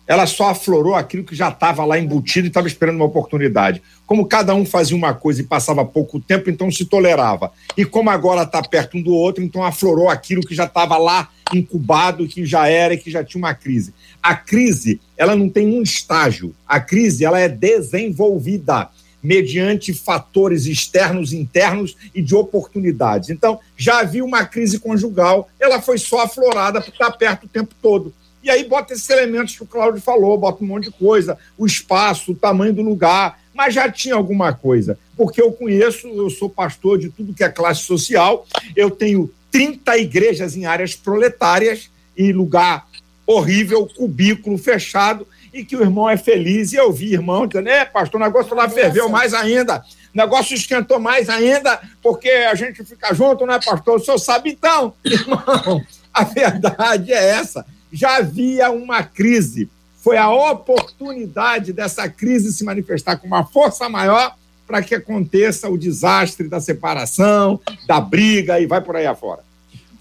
[0.05, 3.81] Ela só aflorou aquilo que já estava lá embutido e estava esperando uma oportunidade.
[4.05, 7.51] Como cada um fazia uma coisa e passava pouco tempo, então se tolerava.
[7.77, 11.29] E como agora está perto um do outro, então aflorou aquilo que já estava lá
[11.53, 13.93] incubado, que já era e que já tinha uma crise.
[14.21, 16.53] A crise, ela não tem um estágio.
[16.67, 18.89] A crise, ela é desenvolvida
[19.23, 23.29] mediante fatores externos, internos e de oportunidades.
[23.29, 27.73] Então, já havia uma crise conjugal, ela foi só aflorada por estar perto o tempo
[27.81, 28.13] todo.
[28.43, 31.65] E aí bota esses elementos que o Cláudio falou, bota um monte de coisa, o
[31.65, 34.97] espaço, o tamanho do lugar, mas já tinha alguma coisa.
[35.15, 39.97] Porque eu conheço, eu sou pastor de tudo que é classe social, eu tenho 30
[39.97, 42.87] igrejas em áreas proletárias e lugar
[43.25, 46.73] horrível, cubículo fechado, e que o irmão é feliz.
[46.73, 49.83] E eu vi irmão dizendo: é, pastor, o negócio lá ferveu mais ainda.
[50.13, 53.99] O negócio esquentou mais ainda, porque a gente fica junto, né, pastor?
[53.99, 55.81] O senhor sabe então, irmão,
[56.13, 57.65] a verdade é essa.
[57.93, 59.69] Já havia uma crise.
[60.01, 64.35] Foi a oportunidade dessa crise se manifestar com uma força maior
[64.67, 69.41] para que aconteça o desastre da separação, da briga e vai por aí afora.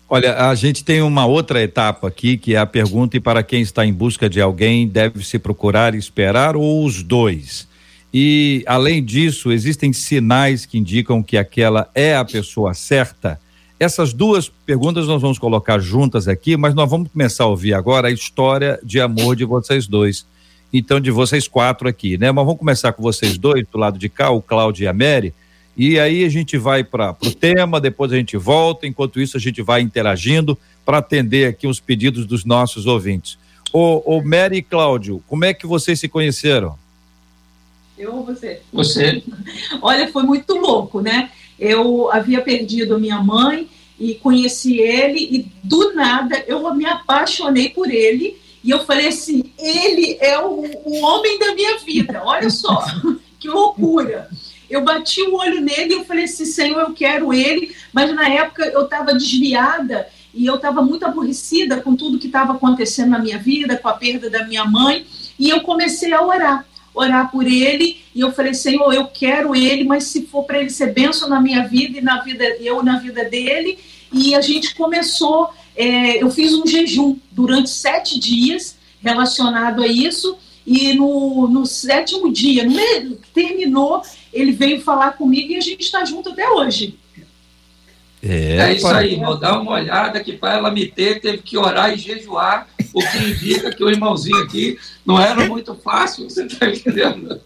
[0.08, 3.62] Olha, a gente tem uma outra etapa aqui, que é a pergunta: e para quem
[3.62, 7.68] está em busca de alguém, deve se procurar esperar ou os dois?
[8.12, 13.40] E, além disso, existem sinais que indicam que aquela é a pessoa certa?
[13.82, 18.06] Essas duas perguntas nós vamos colocar juntas aqui, mas nós vamos começar a ouvir agora
[18.06, 20.24] a história de amor de vocês dois.
[20.72, 22.30] Então, de vocês quatro aqui, né?
[22.30, 25.34] Mas vamos começar com vocês dois, do lado de cá, o Cláudio e a Mary.
[25.76, 28.86] E aí a gente vai para o tema, depois a gente volta.
[28.86, 33.36] Enquanto isso, a gente vai interagindo para atender aqui os pedidos dos nossos ouvintes.
[33.72, 36.78] Ô, ô Mary e Cláudio, como é que vocês se conheceram?
[37.98, 38.62] Eu ou você?
[38.72, 39.24] Você.
[39.82, 41.32] Olha, foi muito louco, né?
[41.58, 47.90] Eu havia perdido minha mãe e conheci ele e do nada eu me apaixonei por
[47.90, 52.22] ele e eu falei assim, ele é o, o homem da minha vida.
[52.24, 52.84] Olha só,
[53.38, 54.28] que loucura
[54.72, 58.26] eu bati o olho nele e eu falei assim, Senhor, eu quero ele, mas na
[58.26, 63.18] época eu estava desviada e eu estava muito aborrecida com tudo que estava acontecendo na
[63.18, 65.04] minha vida, com a perda da minha mãe,
[65.38, 69.84] e eu comecei a orar, orar por ele, e eu falei, Senhor, eu quero ele,
[69.84, 72.98] mas se for para ele ser benção na minha vida e na vida eu na
[72.98, 73.78] vida dele,
[74.12, 80.36] e a gente começou, é, eu fiz um jejum durante sete dias relacionado a isso,
[80.66, 84.02] e no, no sétimo dia, no, terminou,
[84.32, 86.98] ele veio falar comigo e a gente está junto até hoje.
[88.22, 89.38] É, é isso aí, irmão.
[89.38, 93.18] Dá uma olhada que para ela me ter, teve que orar e jejuar, o que
[93.18, 97.40] indica que o irmãozinho aqui não era muito fácil, você está entendendo?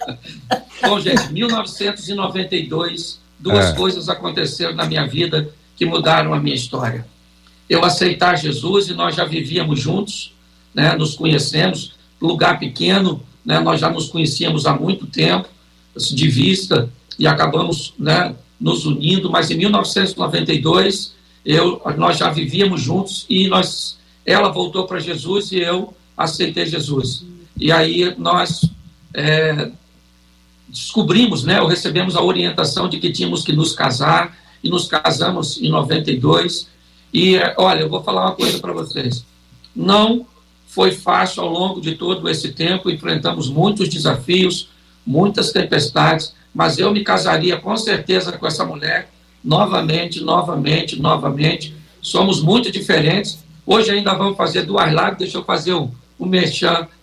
[0.83, 3.73] Bom, gente, 1992, duas é.
[3.75, 7.07] coisas aconteceram na minha vida que mudaram a minha história.
[7.69, 10.35] Eu aceitar Jesus e nós já vivíamos juntos,
[10.75, 15.49] né, nos conhecemos, lugar pequeno, né, nós já nos conhecíamos há muito tempo,
[15.97, 21.15] de vista, e acabamos né, nos unindo, mas em 1992
[21.45, 27.25] eu, nós já vivíamos juntos e nós, ela voltou para Jesus e eu aceitei Jesus.
[27.59, 28.69] E aí nós
[29.15, 29.71] é,
[30.69, 35.61] descobrimos, né, ou recebemos a orientação de que tínhamos que nos casar, e nos casamos
[35.63, 36.69] em 92.
[37.13, 39.25] E olha, eu vou falar uma coisa para vocês.
[39.75, 40.27] Não
[40.67, 44.69] foi fácil ao longo de todo esse tempo, enfrentamos muitos desafios,
[45.07, 49.11] muitas tempestades, mas eu me casaria com certeza com essa mulher
[49.45, 51.77] novamente, novamente, novamente.
[52.01, 53.45] Somos muito diferentes.
[53.67, 56.31] Hoje ainda vamos fazer duas lives, deixa eu fazer um, um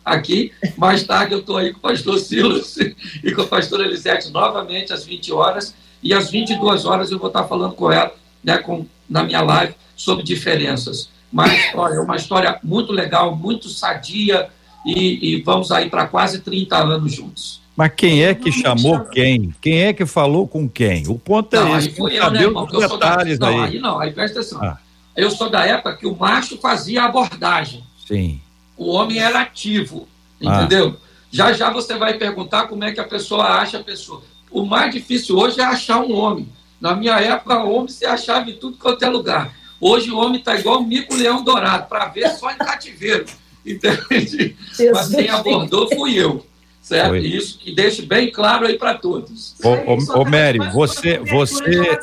[0.03, 0.51] aqui.
[0.75, 2.77] Mais tarde eu estou aí com o pastor Silas
[3.23, 5.75] e com a pastora Elisete novamente às 20 horas.
[6.01, 8.11] E às 22 horas eu vou estar falando com ela,
[8.43, 11.09] né, com, na minha live, sobre diferenças.
[11.31, 14.49] Mas, olha, é uma história muito legal, muito sadia,
[14.83, 17.62] e, e vamos aí para quase 30 anos juntos.
[17.75, 19.53] Mas quem é que chamou quem?
[19.59, 21.07] Quem é que falou com quem?
[21.07, 21.89] O ponto é não, esse.
[21.89, 22.67] Aí foi eu, né, irmão?
[22.71, 23.49] Eu detalhes da...
[23.49, 23.69] Não, aí.
[23.69, 24.63] aí não, aí presta atenção.
[24.63, 24.77] Ah.
[25.15, 27.83] Eu sou da época que o macho fazia abordagem.
[28.07, 28.39] Sim.
[28.77, 30.07] O homem era ativo,
[30.45, 30.57] ah.
[30.57, 30.95] entendeu?
[30.95, 31.03] Ah.
[31.31, 34.21] Já já você vai perguntar como é que a pessoa acha a pessoa.
[34.51, 36.47] O mais difícil hoje é achar um homem.
[36.79, 39.51] Na minha época, o homem se achava em tudo quanto é lugar.
[39.81, 43.25] Hoje o homem está igual o mico-leão dourado, para ver só em cativeiro.
[43.65, 44.55] Entende?
[44.93, 46.45] Mas quem abordou fui eu.
[46.83, 47.09] Certo?
[47.11, 47.19] Foi.
[47.19, 49.55] Isso que deixe bem claro aí para todos.
[49.63, 51.97] Ô, ô, ô Mary, você, você,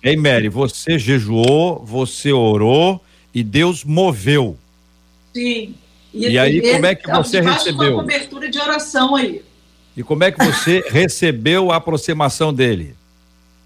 [0.00, 3.00] Ei, Mary, você jejuou, você orou
[3.34, 4.56] e Deus moveu.
[5.34, 5.74] Sim.
[6.14, 7.94] E, e aí, como é que você recebeu?
[7.94, 9.42] Uma cobertura de oração aí.
[9.96, 12.94] E como é que você recebeu a aproximação dele?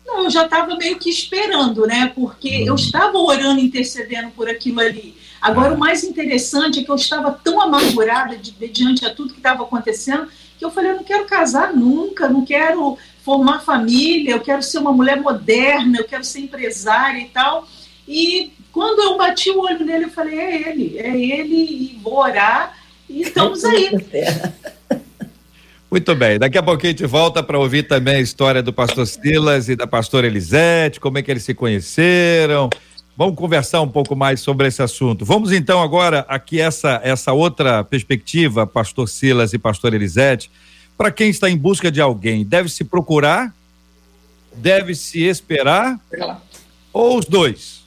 [0.07, 2.13] Não, eu já estava meio que esperando, né?
[2.15, 2.67] Porque hum.
[2.69, 5.17] eu estava orando, intercedendo por aquilo ali.
[5.41, 9.33] Agora, o mais interessante é que eu estava tão amargurada de, de, diante a tudo
[9.33, 14.33] que estava acontecendo que eu falei, eu não quero casar nunca, não quero formar família,
[14.33, 17.67] eu quero ser uma mulher moderna, eu quero ser empresária e tal.
[18.07, 22.19] E quando eu bati o olho nele, eu falei, é ele, é ele, e vou
[22.19, 22.77] orar,
[23.09, 23.91] e estamos aí.
[25.91, 29.07] Muito bem, daqui a pouquinho a gente volta para ouvir também a história do pastor
[29.07, 32.69] Silas e da pastora Elisete, como é que eles se conheceram.
[33.17, 35.25] Vamos conversar um pouco mais sobre esse assunto.
[35.25, 40.51] Vamos então agora aqui essa essa outra perspectiva, pastor Silas e pastor Elisete,
[40.99, 43.55] para quem está em busca de alguém, deve se procurar,
[44.55, 45.99] deve se esperar
[46.93, 47.87] ou os dois?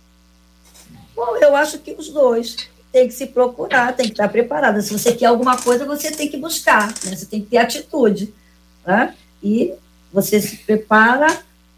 [1.15, 2.55] Bom, eu acho que os dois
[2.91, 4.81] tem que se procurar, tem que estar preparada.
[4.81, 7.15] Se você quer alguma coisa, você tem que buscar, né?
[7.15, 8.33] você tem que ter atitude.
[8.83, 9.13] Tá?
[9.43, 9.73] E
[10.11, 11.27] você se prepara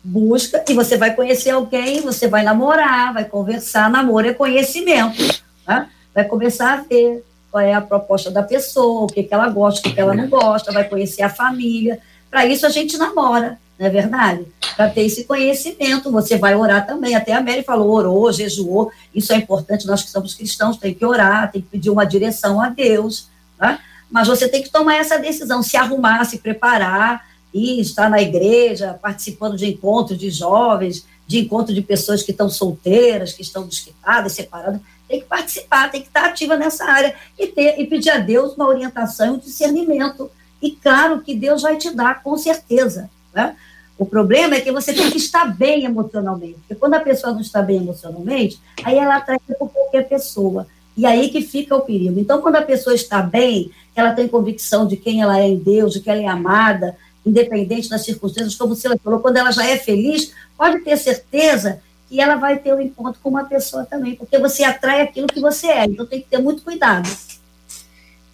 [0.04, 3.90] busca e você vai conhecer alguém, você vai namorar, vai conversar.
[3.90, 5.88] Namoro é conhecimento, tá?
[6.14, 9.80] vai começar a ver qual é a proposta da pessoa, o que, que ela gosta,
[9.80, 12.00] o que, que ela não gosta, vai conhecer a família.
[12.30, 14.46] Para isso a gente namora, não é verdade?
[14.76, 17.14] Para ter esse conhecimento, você vai orar também.
[17.14, 18.92] Até a Mary falou, orou, jejuou.
[19.14, 22.62] Isso é importante, nós que somos cristãos, tem que orar, tem que pedir uma direção
[22.62, 23.28] a Deus.
[23.58, 23.80] Tá?
[24.10, 28.98] Mas você tem que tomar essa decisão, se arrumar, se preparar, e estar na igreja,
[29.02, 34.34] participando de encontros de jovens, de encontro de pessoas que estão solteiras, que estão desquitadas,
[34.34, 38.18] separadas, tem que participar, tem que estar ativa nessa área e, ter, e pedir a
[38.18, 40.30] Deus uma orientação e um discernimento.
[40.62, 43.10] E claro que Deus vai te dar, com certeza.
[43.34, 43.56] Né?
[43.98, 46.56] O problema é que você tem que estar bem emocionalmente.
[46.56, 50.68] Porque quando a pessoa não está bem emocionalmente, aí ela atrai por qualquer pessoa.
[50.96, 52.20] E aí que fica o perigo.
[52.20, 55.94] Então, quando a pessoa está bem, ela tem convicção de quem ela é em Deus,
[55.94, 59.78] de que ela é amada, independente das circunstâncias, como você falou, quando ela já é
[59.78, 64.38] feliz, pode ter certeza que ela vai ter um encontro com uma pessoa também, porque
[64.38, 67.10] você atrai aquilo que você é, então tem que ter muito cuidado.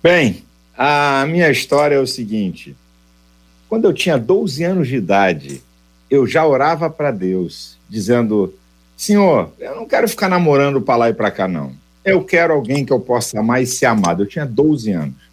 [0.01, 0.43] Bem,
[0.75, 2.75] a minha história é o seguinte:
[3.69, 5.61] quando eu tinha 12 anos de idade,
[6.09, 8.53] eu já orava para Deus, dizendo:
[8.95, 11.73] Senhor, eu não quero ficar namorando para lá e para cá, não.
[12.03, 14.23] Eu quero alguém que eu possa amar e ser amado.
[14.23, 15.26] Eu tinha 12 anos.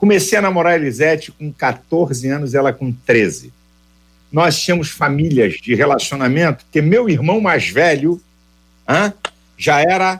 [0.00, 3.52] Comecei a namorar a Elisete com 14 anos, ela com 13.
[4.32, 8.18] Nós tínhamos famílias de relacionamento, porque meu irmão mais velho
[8.88, 9.12] hein,
[9.58, 10.18] já era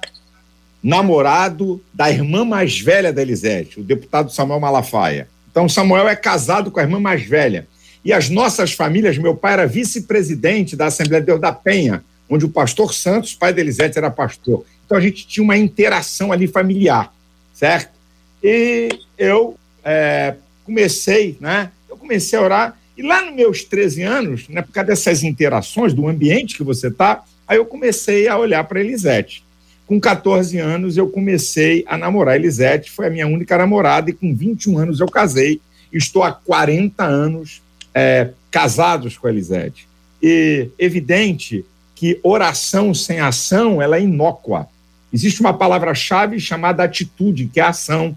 [0.83, 5.27] namorado da irmã mais velha da Elisete, o deputado Samuel Malafaia.
[5.51, 7.67] Então, Samuel é casado com a irmã mais velha.
[8.05, 12.45] E as nossas famílias, meu pai era vice-presidente da Assembleia de Deus da Penha, onde
[12.45, 14.63] o pastor Santos, pai da Elisete, era pastor.
[14.85, 17.11] Então, a gente tinha uma interação ali familiar,
[17.55, 17.99] certo?
[18.43, 21.71] E eu é, comecei, né?
[21.89, 25.95] Eu comecei a orar E lá nos meus 13 anos, né, por causa dessas interações,
[25.95, 29.43] do ambiente que você está, aí eu comecei a olhar para Elisete.
[29.87, 34.35] Com 14 anos, eu comecei a namorar Elisete, foi a minha única namorada, e com
[34.35, 35.61] 21 anos eu casei.
[35.93, 37.63] Estou há 40 anos
[37.95, 39.89] é, casados com Elisete.
[40.23, 41.65] E evidente
[41.95, 44.69] que oração sem ação ela é inócua.
[45.13, 48.17] Existe uma palavra-chave chamada atitude, que é ação.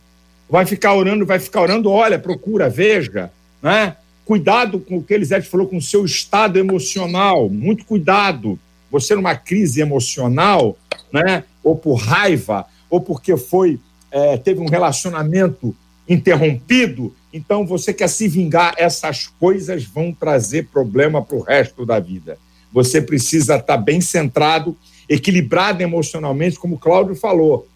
[0.53, 3.97] Vai ficar orando, vai ficar orando, olha, procura, veja, né?
[4.23, 8.59] Cuidado com o que Elisete falou com o seu estado emocional, muito cuidado.
[8.91, 10.77] Você numa crise emocional,
[11.11, 11.43] né?
[11.63, 13.79] Ou por raiva, ou porque foi
[14.11, 15.75] é, teve um relacionamento
[16.07, 21.99] interrompido, então você quer se vingar, essas coisas vão trazer problema para o resto da
[21.99, 22.37] vida.
[22.71, 24.77] Você precisa estar bem centrado,
[25.09, 27.67] equilibrado emocionalmente, como o Cláudio falou.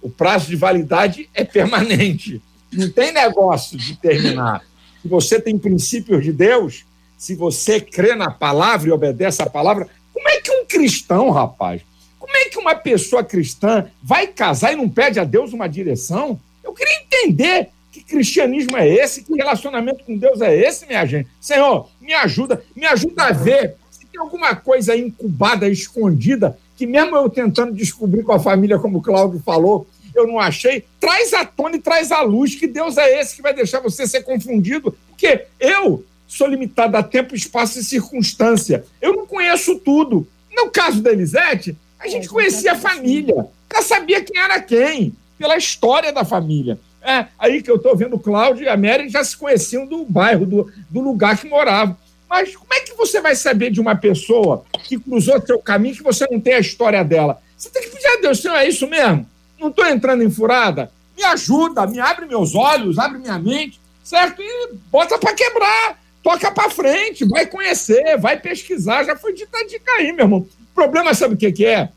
[0.00, 2.40] O prazo de validade é permanente.
[2.72, 4.62] Não tem negócio de terminar.
[5.02, 6.84] Se você tem princípios de Deus,
[7.16, 11.82] se você crê na palavra e obedece à palavra, como é que um cristão, rapaz,
[12.18, 16.38] como é que uma pessoa cristã vai casar e não pede a Deus uma direção?
[16.62, 21.28] Eu queria entender que cristianismo é esse, que relacionamento com Deus é esse, minha gente.
[21.40, 27.16] Senhor, me ajuda, me ajuda a ver se tem alguma coisa incubada, escondida, que mesmo
[27.16, 31.44] eu tentando descobrir com a família, como o Cláudio falou, eu não achei, traz à
[31.44, 34.96] tona e traz à luz que Deus é esse que vai deixar você ser confundido,
[35.08, 38.84] porque eu sou limitado a tempo, espaço e circunstância.
[39.00, 40.26] Eu não conheço tudo.
[40.54, 45.56] No caso da Elisete, a gente conhecia a família, já sabia quem era quem, pela
[45.56, 46.78] história da família.
[47.02, 50.04] É, aí que eu estou vendo o Cláudio e a Mary já se conheciam do
[50.04, 51.96] bairro, do, do lugar que moravam.
[52.28, 56.02] Mas como é que você vai saber de uma pessoa que cruzou seu caminho que
[56.02, 57.40] você não tem a história dela?
[57.56, 59.26] Você tem que pedir a Deus, Senhor, é isso mesmo?
[59.58, 64.42] não estou entrando em furada, me ajuda, me abre meus olhos, abre minha mente, certo?
[64.42, 69.04] E bota para quebrar, toca para frente, vai conhecer, vai pesquisar.
[69.04, 70.40] Já foi dita a dica aí, meu irmão.
[70.40, 71.88] O problema, sabe o que, que é?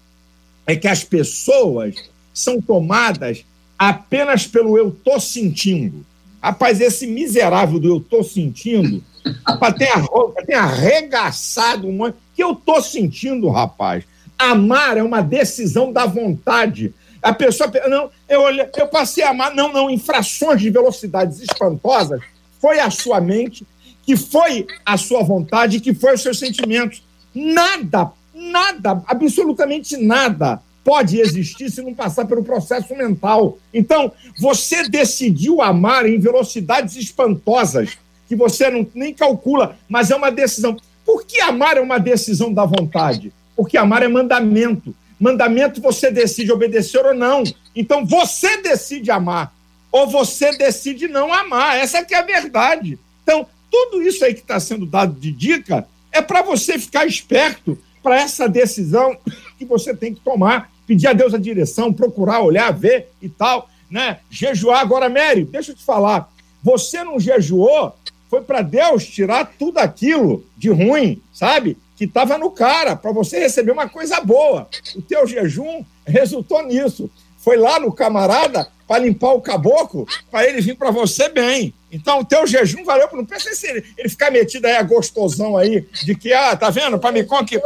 [0.66, 1.96] É que as pessoas
[2.34, 3.44] são tomadas
[3.78, 6.06] apenas pelo eu tô sentindo.
[6.42, 9.04] Rapaz, esse miserável do eu tô sentindo,
[9.46, 10.34] rapaz, tem, arro...
[10.46, 12.16] tem arregaçado um monte.
[12.36, 14.04] que eu tô sentindo, rapaz.
[14.38, 16.94] Amar é uma decisão da vontade.
[17.22, 18.42] A pessoa, não, eu,
[18.78, 22.22] eu passei a amar, não, não, infrações de velocidades espantosas,
[22.62, 23.66] foi a sua mente,
[24.04, 27.04] que foi a sua vontade, que foi os seus sentimentos.
[27.36, 33.60] Nada, nada, absolutamente nada pode existir se não passar pelo processo mental.
[33.74, 37.98] Então, você decidiu amar em velocidades espantosas,
[38.30, 40.78] que você não, nem calcula, mas é uma decisão.
[41.04, 43.34] Por que amar é uma decisão da vontade?
[43.56, 44.96] Porque amar é mandamento.
[45.20, 47.44] Mandamento você decide obedecer ou não.
[47.76, 49.52] Então você decide amar.
[49.92, 51.78] Ou você decide não amar.
[51.78, 53.00] Essa que é a verdade.
[53.24, 57.78] Então, tudo isso aí que está sendo dado de dica é para você ficar esperto
[58.04, 59.18] para essa decisão
[59.58, 60.72] que você tem que tomar.
[60.86, 63.68] Pedir a Deus a direção, procurar, olhar, ver e tal.
[63.90, 64.20] Né?
[64.30, 64.82] Jejuar.
[64.82, 66.32] Agora, Mary, deixa eu te falar.
[66.62, 67.96] Você não jejuou,
[68.30, 71.78] foi para Deus tirar tudo aquilo de ruim, sabe?
[72.00, 74.70] que estava no cara, para você receber uma coisa boa.
[74.96, 77.12] O teu jejum resultou nisso.
[77.38, 81.74] Foi lá no camarada para limpar o caboclo, para ele vir para você bem.
[81.92, 83.10] Então, o teu jejum valeu.
[83.12, 86.70] Não pensa se ele, ele ficar metido aí a gostosão aí, de que, ah, tá
[86.70, 86.98] vendo?
[86.98, 87.60] Para me, conqui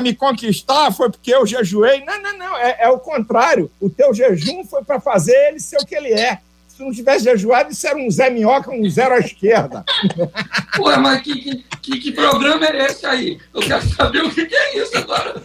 [0.00, 2.04] me conquistar foi porque eu jejuei.
[2.04, 2.56] Não, não, não.
[2.56, 3.68] É, é o contrário.
[3.80, 6.38] O teu jejum foi para fazer ele ser o que ele é
[6.80, 9.84] se não tivesse jejuado, isso era um Zé Minhoca, um zero à esquerda.
[10.78, 13.38] Ué, mas que, que, que, programa é esse aí?
[13.52, 15.42] Eu quero saber o que, que é isso agora.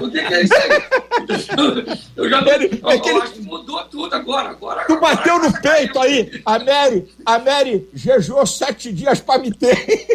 [0.00, 1.98] O que, é isso aí?
[2.16, 4.50] Eu já ele, eu, eu acho que mudou tudo agora.
[4.50, 6.42] agora tu agora, bateu no peito aí.
[6.46, 10.06] A Mary, a Mary jejuou sete dias para me ter.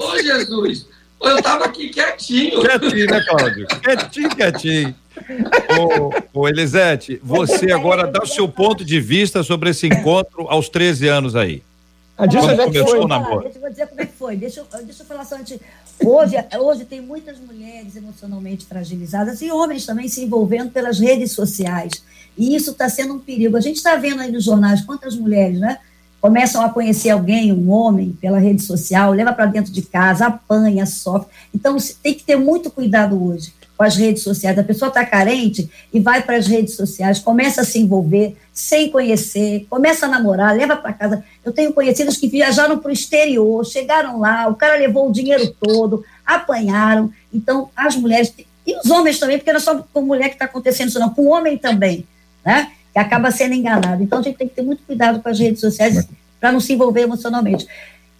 [0.00, 0.86] Ô, Jesus!
[1.20, 2.60] Eu estava aqui quietinho.
[2.60, 3.66] Quietinho, né, Cláudio?
[3.66, 4.94] Quietinho, quietinho
[6.32, 10.68] ô, ô, Elisete, você agora dá o seu ponto de vista sobre esse encontro aos
[10.68, 11.62] 13 anos aí.
[12.18, 12.98] Deixa, como começou foi.
[12.98, 13.42] o namoro?
[13.44, 14.36] Deixa eu dizer como é que foi.
[14.36, 15.60] Deixa eu, deixa eu falar só antes.
[16.04, 21.92] Hoje, hoje tem muitas mulheres emocionalmente fragilizadas e homens também se envolvendo pelas redes sociais.
[22.36, 23.56] E isso está sendo um perigo.
[23.56, 25.78] A gente está vendo aí nos jornais quantas mulheres, né?
[26.20, 30.84] Começam a conhecer alguém, um homem, pela rede social, leva para dentro de casa, apanha,
[30.84, 31.28] sofre.
[31.54, 34.58] Então, tem que ter muito cuidado hoje com as redes sociais.
[34.58, 38.90] A pessoa está carente e vai para as redes sociais, começa a se envolver sem
[38.90, 41.24] conhecer, começa a namorar, leva para casa.
[41.44, 45.54] Eu tenho conhecidos que viajaram para o exterior, chegaram lá, o cara levou o dinheiro
[45.60, 47.12] todo, apanharam.
[47.32, 48.34] Então, as mulheres,
[48.66, 51.10] e os homens também, porque não é só com mulher que está acontecendo isso, não,
[51.10, 52.04] com o homem também,
[52.44, 52.72] né?
[52.92, 54.02] Que acaba sendo enganado.
[54.02, 56.08] Então, a gente tem que ter muito cuidado com as redes sociais
[56.40, 57.66] para não se envolver emocionalmente.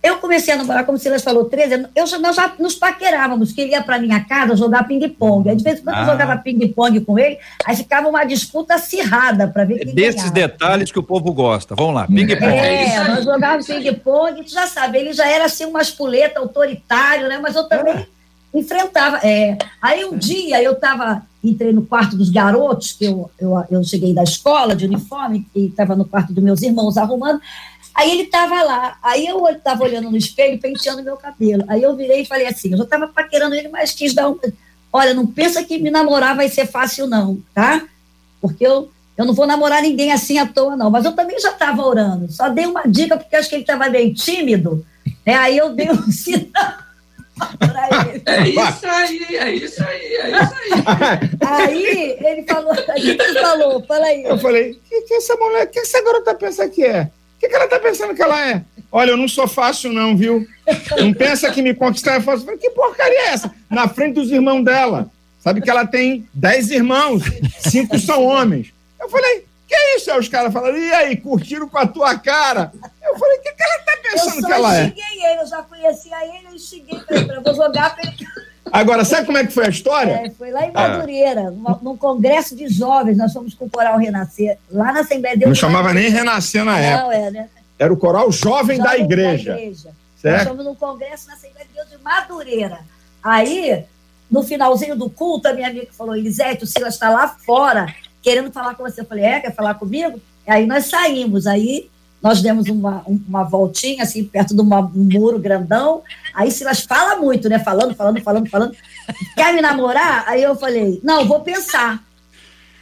[0.01, 1.91] Eu comecei a namorar, como o Silas falou, 13 anos.
[1.95, 5.51] Eu nós já nos paquerávamos, que ele ia para minha casa jogar ping-pong.
[5.51, 6.03] Aí, de vez em quando, ah.
[6.03, 10.53] eu jogava ping-pong com ele, aí ficava uma disputa acirrada para ver quem Desses ganhava.
[10.53, 11.75] detalhes que o povo gosta.
[11.75, 12.45] Vamos lá, ping-pong.
[12.45, 17.29] É, é nós jogávamos ping-pong, tu já sabe, ele já era assim, uma espuleta, autoritário,
[17.29, 17.41] né?
[17.43, 18.18] Mas eu também ah.
[18.59, 19.18] Enfrentava.
[19.18, 19.56] É.
[19.80, 24.14] Aí um dia eu estava, entrei no quarto dos garotos, que eu, eu, eu cheguei
[24.14, 27.40] da escola de uniforme, e estava no quarto dos meus irmãos arrumando.
[27.94, 31.64] Aí ele estava lá, aí eu estava olhando no espelho, penteando meu cabelo.
[31.66, 34.38] Aí eu virei e falei assim: eu já estava paquerando ele, mas quis dar um.
[34.92, 37.82] Olha, não pensa que me namorar vai ser fácil, não, tá?
[38.40, 40.90] Porque eu, eu não vou namorar ninguém assim à toa, não.
[40.90, 42.30] Mas eu também já estava orando.
[42.30, 44.86] Só dei uma dica, porque acho que ele estava bem tímido.
[45.26, 45.34] Né?
[45.34, 46.88] Aí eu dei um sinal.
[48.26, 50.70] É isso aí, é isso aí, é isso aí.
[51.47, 53.86] Aí ele falou, o que ele falou?
[53.86, 54.24] Fala aí.
[54.24, 57.03] Eu falei, o que, que essa mulher, que essa garota pensa que é?
[57.03, 58.62] O que, que ela tá pensando que ela é?
[58.91, 60.47] Olha, eu não sou fácil, não, viu?
[60.99, 62.59] Não pensa que me conquistar é fácil.
[62.59, 63.55] Que porcaria é essa?
[63.70, 65.11] Na frente dos irmãos dela.
[65.39, 67.22] Sabe que ela tem dez irmãos,
[67.61, 68.72] cinco são homens.
[69.01, 70.11] Eu falei, que é isso?
[70.11, 72.72] Aí os caras falaram, e aí, curtiram com a tua cara?
[73.09, 74.80] Eu falei, o que, que ela tá pensando que ela é?
[74.80, 78.26] Eu xinguei ele, eu já conhecia ele, eu xinguei pra ele, vou jogar pra ele.
[78.70, 80.22] Agora, sabe como é que foi a história?
[80.26, 81.78] É, foi lá em Madureira, ah.
[81.80, 85.48] num congresso de jovens, nós fomos com o Coral Renascer, lá na Assembleia de Deus.
[85.48, 87.02] Não chamava nem Renascer na época.
[87.04, 87.48] Não, é, né?
[87.78, 89.54] Era o Coral Jovem, Jovem da Igreja.
[89.54, 89.90] Da igreja.
[90.20, 90.38] Certo?
[90.38, 92.80] Nós fomos num congresso na Assembleia de Deus de Madureira.
[93.22, 93.84] Aí,
[94.30, 97.86] no finalzinho do culto, a minha amiga falou, Elisete, o Silas está lá fora,
[98.20, 99.00] querendo falar com você.
[99.00, 100.20] Eu falei, é, quer falar comigo?
[100.46, 101.88] Aí nós saímos, aí
[102.23, 106.03] nós demos uma, uma voltinha, assim, perto de uma, um muro grandão.
[106.35, 107.59] Aí Silas fala muito, né?
[107.59, 108.77] Falando, falando, falando, falando.
[109.37, 110.25] Quer me namorar?
[110.27, 112.03] Aí eu falei, não, vou pensar.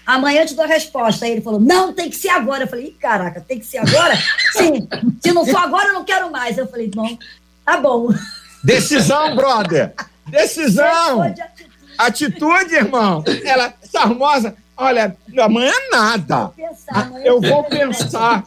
[0.07, 1.27] Amanhã eu te dou a resposta.
[1.27, 2.65] Aí ele falou, não, tem que ser agora.
[2.65, 4.17] Eu falei, caraca, tem que ser agora?
[4.53, 4.89] Sim.
[5.21, 6.57] Se não for agora, eu não quero mais.
[6.57, 7.19] Eu falei, bom,
[7.65, 8.09] tá bom.
[8.65, 9.93] Decisão, brother.
[10.27, 11.23] Decisão.
[11.23, 11.71] Atitude.
[11.99, 13.23] atitude, irmão.
[13.45, 14.55] Ela, charmosa.
[14.77, 16.37] Olha, amanhã nada.
[16.37, 18.45] Vou pensar, amanhã eu vou pensar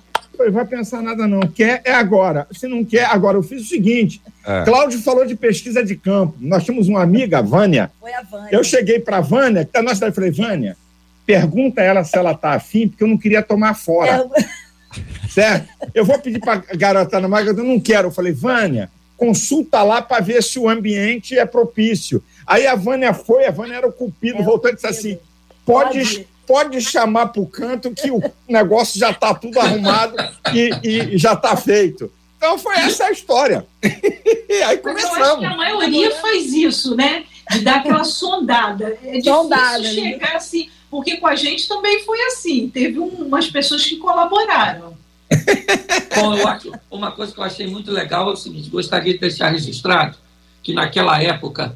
[0.50, 1.42] vai pensar nada não.
[1.42, 2.48] Quer é agora.
[2.52, 3.38] Se não quer, agora.
[3.38, 4.64] Eu fiz o seguinte: é.
[4.64, 6.36] Cláudio falou de pesquisa de campo.
[6.40, 7.92] Nós tínhamos uma amiga, a Vânia.
[8.00, 8.50] Foi a Vânia.
[8.52, 10.78] Eu cheguei para a Vânia, que tá na cidade, falei, Vânia,
[11.26, 14.28] pergunta ela se ela tá afim, porque eu não queria tomar fora.
[14.36, 14.70] É.
[15.30, 15.68] Certo?
[15.94, 18.08] Eu vou pedir para a garota na maga, eu não quero.
[18.08, 22.24] Eu falei, Vânia, consulta lá para ver se o ambiente é propício.
[22.48, 25.20] Aí a Vânia foi, a Vânia era o cupido, é voltou e disse assim:
[25.66, 30.16] pode, pode pode chamar para o canto que o negócio já está tudo arrumado
[30.52, 30.72] e,
[31.14, 32.12] e já está feito.
[32.38, 33.68] Então foi essa a história.
[33.84, 35.16] e aí começamos.
[35.16, 37.26] eu acho que a maioria faz isso, né?
[37.52, 38.98] De dar aquela sondada.
[39.04, 40.10] É sondada, difícil né?
[40.14, 42.68] chegar assim, porque com a gente também foi assim.
[42.68, 44.98] Teve um, umas pessoas que colaboraram.
[46.16, 49.20] Bom, eu acho, uma coisa que eu achei muito legal é o seguinte: gostaria de
[49.20, 50.18] deixar registrado
[50.64, 51.76] que naquela época,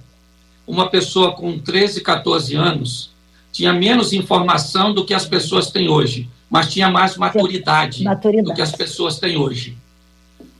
[0.66, 3.13] uma pessoa com 13, 14 anos
[3.54, 8.48] tinha menos informação do que as pessoas têm hoje, mas tinha mais maturidade, maturidade.
[8.48, 9.78] do que as pessoas têm hoje.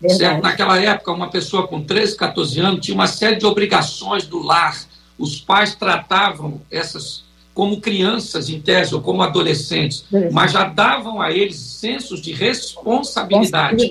[0.08, 0.44] Certo?
[0.44, 4.78] Naquela época, uma pessoa com 13, 14 anos tinha uma série de obrigações do lar.
[5.18, 7.24] Os pais tratavam essas
[7.54, 13.90] como crianças, em tese, ou como adolescentes, mas já davam a eles sensos de responsabilidade.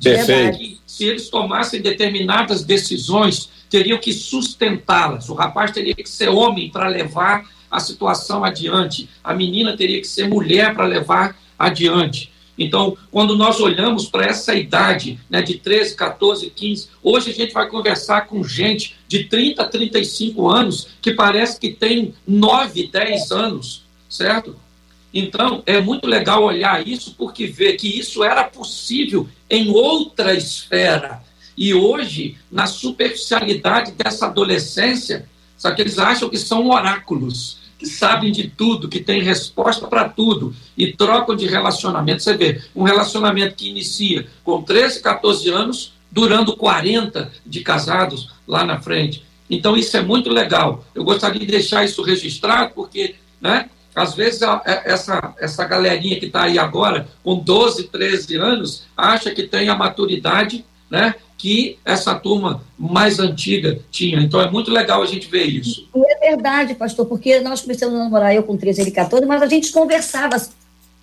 [0.00, 0.80] responsabilidade.
[0.86, 5.28] Se eles tomassem determinadas decisões, teriam que sustentá-las.
[5.28, 9.08] O rapaz teria que ser homem para levar a situação adiante.
[9.24, 12.30] A menina teria que ser mulher para levar adiante.
[12.58, 17.54] Então, quando nós olhamos para essa idade, né, de 13, 14, 15, hoje a gente
[17.54, 23.84] vai conversar com gente de 30, 35 anos que parece que tem 9, 10 anos,
[24.06, 24.54] certo?
[25.14, 31.22] Então, é muito legal olhar isso porque vê que isso era possível em outra esfera.
[31.56, 38.30] E hoje, na superficialidade dessa adolescência, só que eles acham que são oráculos que sabem
[38.30, 42.22] de tudo, que têm resposta para tudo e trocam de relacionamento.
[42.22, 48.64] Você vê, um relacionamento que inicia com 13, 14 anos, durando 40 de casados lá
[48.64, 49.24] na frente.
[49.50, 50.84] Então, isso é muito legal.
[50.94, 54.40] Eu gostaria de deixar isso registrado, porque, né, às vezes,
[54.84, 59.74] essa, essa galerinha que está aí agora, com 12, 13 anos, acha que tem a
[59.74, 64.20] maturidade né, que essa turma mais antiga tinha.
[64.20, 65.88] Então é muito legal a gente ver isso.
[65.92, 69.48] É verdade, pastor, porque nós começamos a namorar eu com 13, ele 14, mas a
[69.48, 70.40] gente conversava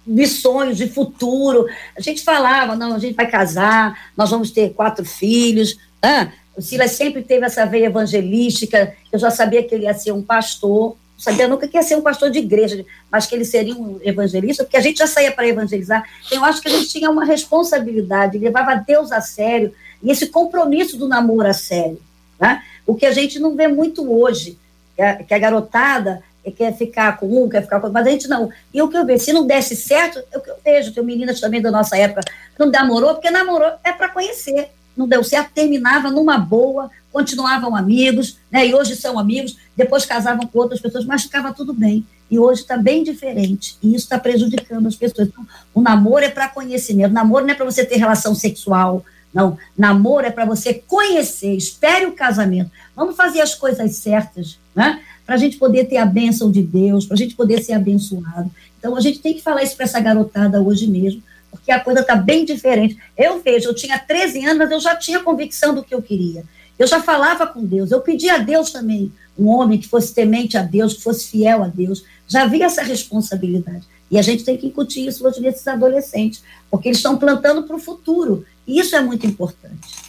[0.07, 1.67] de sonhos, de futuro.
[1.93, 5.77] A gente falava, não, a gente vai casar, nós vamos ter quatro filhos.
[6.01, 10.13] Ah, o Silas sempre teve essa veia evangelística, eu já sabia que ele ia ser
[10.13, 13.75] um pastor, sabia nunca que ia ser um pastor de igreja, mas que ele seria
[13.75, 16.01] um evangelista, porque a gente já saía para evangelizar.
[16.25, 20.27] Então, eu acho que a gente tinha uma responsabilidade, levava Deus a sério, e esse
[20.27, 22.01] compromisso do namoro a sério.
[22.39, 22.63] Né?
[22.85, 24.57] O que a gente não vê muito hoje,
[24.95, 28.11] que a, que a garotada quer ficar com um, quer ficar com outro, mas a
[28.11, 28.49] gente não.
[28.73, 31.39] E o que eu vejo, se não desse certo, é que eu vejo, tem meninas
[31.39, 32.21] também da nossa época,
[32.57, 34.69] não namorou, porque namorou é para conhecer.
[34.97, 38.67] Não deu certo, terminava numa boa, continuavam amigos, né?
[38.67, 42.05] E hoje são amigos, depois casavam com outras pessoas, mas ficava tudo bem.
[42.29, 43.77] E hoje está bem diferente.
[43.81, 45.29] E isso está prejudicando as pessoas.
[45.29, 47.11] Então, o namoro é para conhecimento.
[47.11, 49.03] O namoro não é para você ter relação sexual.
[49.33, 49.57] Não.
[49.77, 51.55] Namoro é para você conhecer.
[51.55, 52.71] Espere o casamento.
[52.95, 55.01] Vamos fazer as coisas certas, né?
[55.25, 58.49] Para a gente poder ter a bênção de Deus, para a gente poder ser abençoado.
[58.79, 61.21] Então, a gente tem que falar isso para essa garotada hoje mesmo,
[61.51, 62.97] porque a coisa está bem diferente.
[63.15, 66.43] Eu vejo, eu tinha 13 anos, mas eu já tinha convicção do que eu queria.
[66.77, 70.57] Eu já falava com Deus, eu pedia a Deus também, um homem que fosse temente
[70.57, 72.05] a Deus, que fosse fiel a Deus.
[72.27, 73.85] Já havia essa responsabilidade.
[74.11, 77.75] E a gente tem que incutir isso hoje nesses adolescentes, porque eles estão plantando para
[77.75, 78.45] o futuro.
[78.65, 80.08] E isso é muito importante.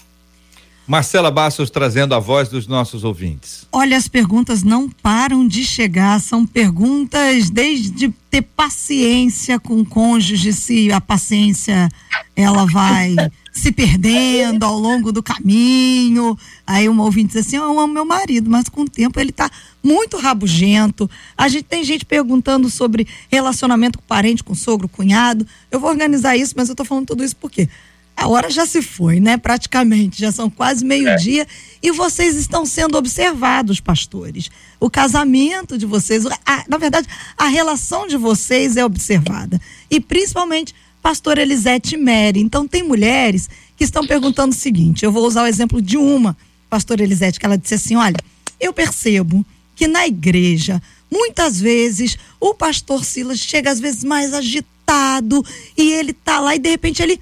[0.87, 3.67] Marcela Bastos trazendo a voz dos nossos ouvintes.
[3.71, 10.53] Olha, as perguntas não param de chegar, são perguntas desde ter paciência com o cônjuge,
[10.53, 11.89] se a paciência
[12.35, 13.15] ela vai
[13.53, 16.37] se perdendo ao longo do caminho.
[16.67, 19.51] Aí uma ouvinte diz assim: Eu amo meu marido, mas com o tempo ele está
[19.83, 21.11] muito rabugento.
[21.37, 25.47] A gente tem gente perguntando sobre relacionamento com parente, com sogro, cunhado.
[25.71, 27.69] Eu vou organizar isso, mas eu estou falando tudo isso por quê?
[28.17, 29.37] A hora já se foi, né?
[29.39, 31.47] Praticamente, já são quase meio-dia é.
[31.83, 34.51] e vocês estão sendo observados, pastores.
[34.79, 39.61] O casamento de vocês, a, na verdade, a relação de vocês é observada.
[39.91, 42.41] E principalmente, pastor Elisete Mary.
[42.41, 46.37] Então, tem mulheres que estão perguntando o seguinte: eu vou usar o exemplo de uma,
[46.69, 48.19] pastor Elisete, que ela disse assim: olha,
[48.61, 49.45] eu percebo
[49.75, 55.45] que na igreja, muitas vezes, o pastor Silas chega às vezes mais agitado
[55.77, 57.21] e ele tá lá e de repente ele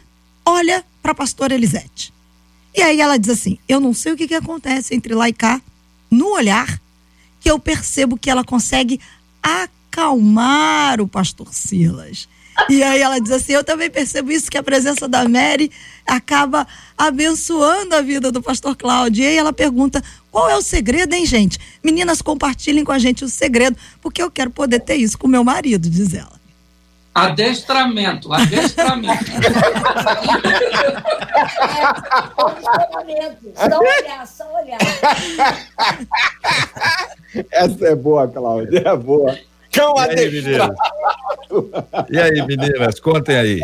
[0.49, 2.13] olha para a pastora Elisete.
[2.75, 5.33] E aí ela diz assim: Eu não sei o que, que acontece entre lá e
[5.33, 5.61] cá,
[6.11, 6.81] no olhar,
[7.41, 9.01] que eu percebo que ela consegue
[9.43, 12.29] acalmar o pastor Silas.
[12.69, 15.71] E aí ela diz assim: Eu também percebo isso, que a presença da Mary
[16.07, 19.25] acaba abençoando a vida do pastor Cláudio.
[19.25, 21.59] E aí ela pergunta: Qual é o segredo, hein, gente?
[21.85, 25.45] Meninas, compartilhem com a gente o segredo, porque eu quero poder ter isso com meu
[25.45, 26.38] marido, diz ela.
[27.27, 29.25] Adestramento, adestramento.
[33.55, 34.79] só olhar, só olhar.
[37.51, 39.39] Essa é boa, Cláudia, é boa.
[39.73, 40.71] Cão e aí, meninas?
[42.11, 43.61] E aí, meninas, contem aí.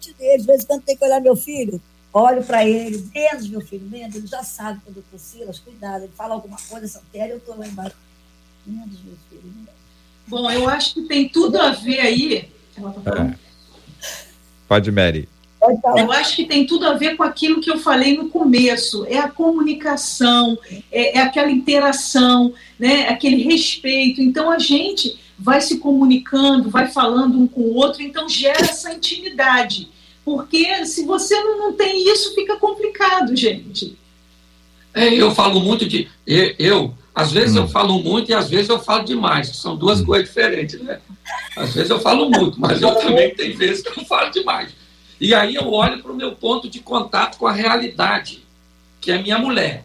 [0.00, 0.12] De
[0.44, 1.80] vez em quando tem que olhar meu filho,
[2.12, 6.04] olho para ele, menos meu filho, menos, ele já sabe quando eu tô Silas, cuidado,
[6.04, 7.96] ele fala alguma coisa, Santéria, eu tô lá embaixo.
[8.66, 9.52] Menos meu filho.
[10.26, 12.52] Bom, eu acho que tem tudo a ver aí
[13.06, 13.34] é.
[14.68, 15.28] Pode, Mary.
[15.96, 19.18] Eu acho que tem tudo a ver com aquilo que eu falei no começo, é
[19.18, 20.58] a comunicação,
[20.90, 24.22] é, é aquela interação, né, aquele respeito.
[24.22, 28.92] Então a gente vai se comunicando, vai falando um com o outro, então gera essa
[28.92, 29.88] intimidade.
[30.24, 33.96] Porque se você não, não tem isso, fica complicado, gente.
[34.94, 36.08] É, eu falo muito de.
[36.58, 37.60] Eu, às vezes hum.
[37.60, 40.06] eu falo muito e às vezes eu falo demais, que são duas hum.
[40.06, 41.00] coisas diferentes, né?
[41.56, 44.72] Às vezes eu falo muito, mas eu também tenho vezes que eu falo demais.
[45.20, 48.42] E aí eu olho para o meu ponto de contato com a realidade,
[49.00, 49.84] que é minha mulher.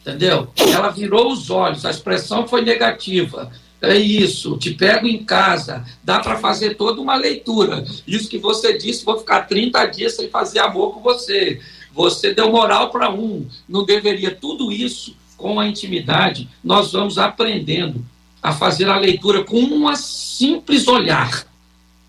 [0.00, 0.48] Entendeu?
[0.56, 3.50] Ela virou os olhos, a expressão foi negativa.
[3.80, 7.84] É isso, te pego em casa, dá para fazer toda uma leitura.
[8.06, 11.60] Isso que você disse, vou ficar 30 dias sem fazer amor com você.
[11.92, 14.34] Você deu moral para um, não deveria.
[14.34, 18.04] Tudo isso, com a intimidade, nós vamos aprendendo
[18.42, 21.46] a fazer a leitura com um simples olhar.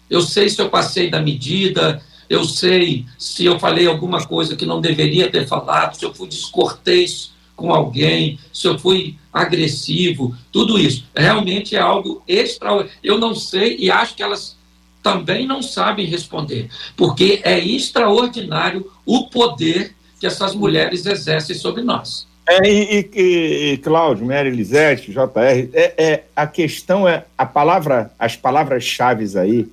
[0.10, 4.66] Eu sei se eu passei da medida, eu sei se eu falei alguma coisa que
[4.66, 10.78] não deveria ter falado, se eu fui descortês com alguém, se eu fui agressivo, tudo
[10.78, 11.06] isso.
[11.16, 13.00] Realmente é algo extraordinário.
[13.04, 14.58] Eu não sei e acho que elas
[15.02, 22.28] também não sabem responder, porque é extraordinário o poder que essas mulheres exercem sobre nós.
[22.48, 28.12] É, e, e, e Cláudio, Mary Elisete, JR, é, é, a questão é a palavra,
[28.20, 29.68] as palavras-chave aí,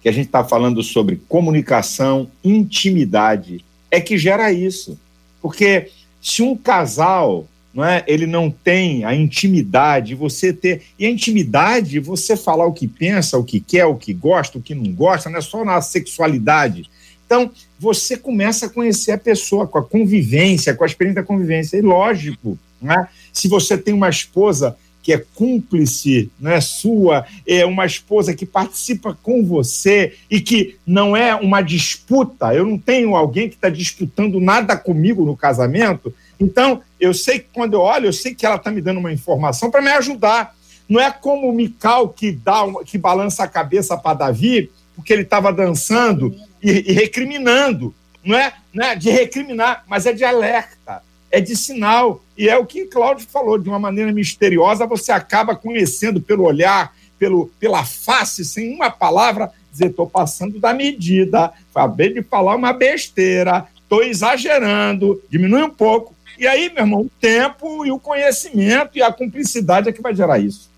[0.00, 4.98] que a gente está falando sobre comunicação, intimidade, é que gera isso.
[5.40, 10.82] Porque se um casal não é, ele não tem a intimidade, você ter.
[10.98, 14.62] E a intimidade, você falar o que pensa, o que quer, o que gosta, o
[14.62, 16.88] que não gosta, não é só na sexualidade
[17.34, 21.76] então, você começa a conhecer a pessoa com a convivência, com a experiência da convivência.
[21.76, 23.08] E lógico, né?
[23.32, 28.46] se você tem uma esposa que é cúmplice, não é sua, é uma esposa que
[28.46, 32.54] participa com você e que não é uma disputa.
[32.54, 36.14] Eu não tenho alguém que está disputando nada comigo no casamento.
[36.38, 39.12] Então, eu sei que quando eu olho, eu sei que ela está me dando uma
[39.12, 40.54] informação para me ajudar.
[40.88, 45.22] Não é como o Mical que dá, que balança a cabeça para Davi, porque ele
[45.22, 46.34] estava dançando
[46.64, 47.94] e, e recriminando.
[48.24, 51.02] Não é, não é de recriminar, mas é de alerta
[51.34, 52.22] é de sinal.
[52.38, 56.94] E é o que Cláudio falou, de uma maneira misteriosa, você acaba conhecendo pelo olhar,
[57.18, 62.72] pelo, pela face, sem uma palavra, dizer, estou passando da medida, acabei de falar uma
[62.72, 66.14] besteira, estou exagerando, diminui um pouco.
[66.38, 70.14] E aí, meu irmão, o tempo e o conhecimento e a cumplicidade é que vai
[70.14, 70.70] gerar isso.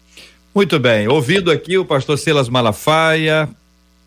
[0.55, 3.47] Muito bem, ouvindo aqui o pastor Silas Malafaia,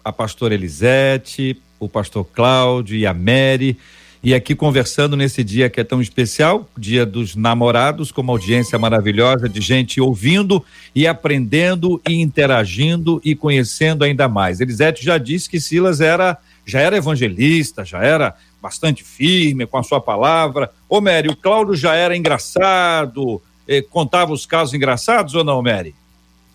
[0.04, 3.78] a pastora Elisete, o pastor Cláudio e a Mary
[4.22, 8.78] e aqui conversando nesse dia que é tão especial, dia dos namorados, com uma audiência
[8.78, 10.64] maravilhosa de gente ouvindo
[10.94, 14.60] e aprendendo e interagindo e conhecendo ainda mais.
[14.60, 19.84] Elisete já disse que Silas era já era evangelista, já era bastante firme com a
[19.84, 20.70] sua palavra.
[20.88, 25.96] Ô, Mary, o Cláudio já era engraçado, eh, contava os casos engraçados ou não, Mary?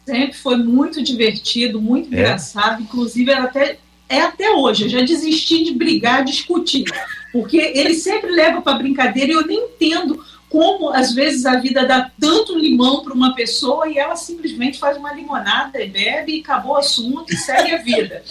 [0.04, 2.20] Sempre foi muito divertido, muito é.
[2.20, 4.84] engraçado, inclusive era até é até hoje.
[4.84, 6.84] Eu já desisti de brigar, discutir,
[7.32, 10.24] porque ele sempre leva para brincadeira e eu nem entendo
[10.54, 14.96] como às vezes a vida dá tanto limão para uma pessoa e ela simplesmente faz
[14.96, 18.22] uma limonada e bebe e acabou o assunto e segue a vida,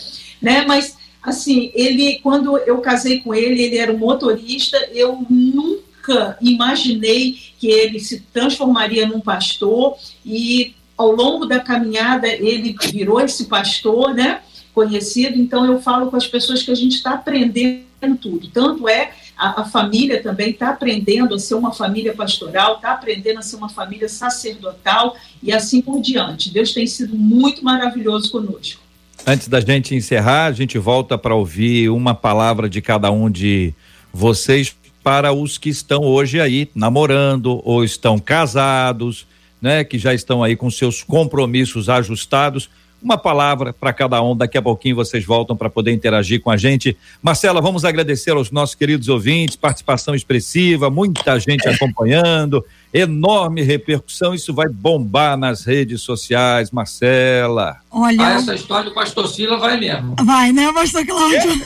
[0.41, 0.63] né?
[0.65, 7.37] Mas assim, ele quando eu casei com ele, ele era um motorista, eu nunca imaginei
[7.59, 14.13] que ele se transformaria num pastor e ao longo da caminhada ele virou esse pastor,
[14.13, 14.39] né?
[14.73, 17.83] Conhecido, então eu falo com as pessoas que a gente está aprendendo
[18.19, 18.47] tudo.
[18.47, 23.39] Tanto é a, a família também está aprendendo a ser uma família pastoral, está aprendendo
[23.39, 26.51] a ser uma família sacerdotal e assim por diante.
[26.51, 28.81] Deus tem sido muito maravilhoso conosco.
[29.25, 33.73] Antes da gente encerrar, a gente volta para ouvir uma palavra de cada um de
[34.11, 39.25] vocês para os que estão hoje aí namorando ou estão casados,
[39.61, 42.69] né, que já estão aí com seus compromissos ajustados
[43.03, 44.35] uma palavra para cada um.
[44.35, 46.97] Daqui a pouquinho vocês voltam para poder interagir com a gente.
[47.21, 54.33] Marcela, vamos agradecer aos nossos queridos ouvintes, participação expressiva, muita gente acompanhando, enorme repercussão.
[54.33, 57.77] Isso vai bombar nas redes sociais, Marcela.
[57.91, 60.15] Olha, ah, essa história do Pastor Sila vai mesmo.
[60.23, 61.61] Vai, né, Pastor Cláudio?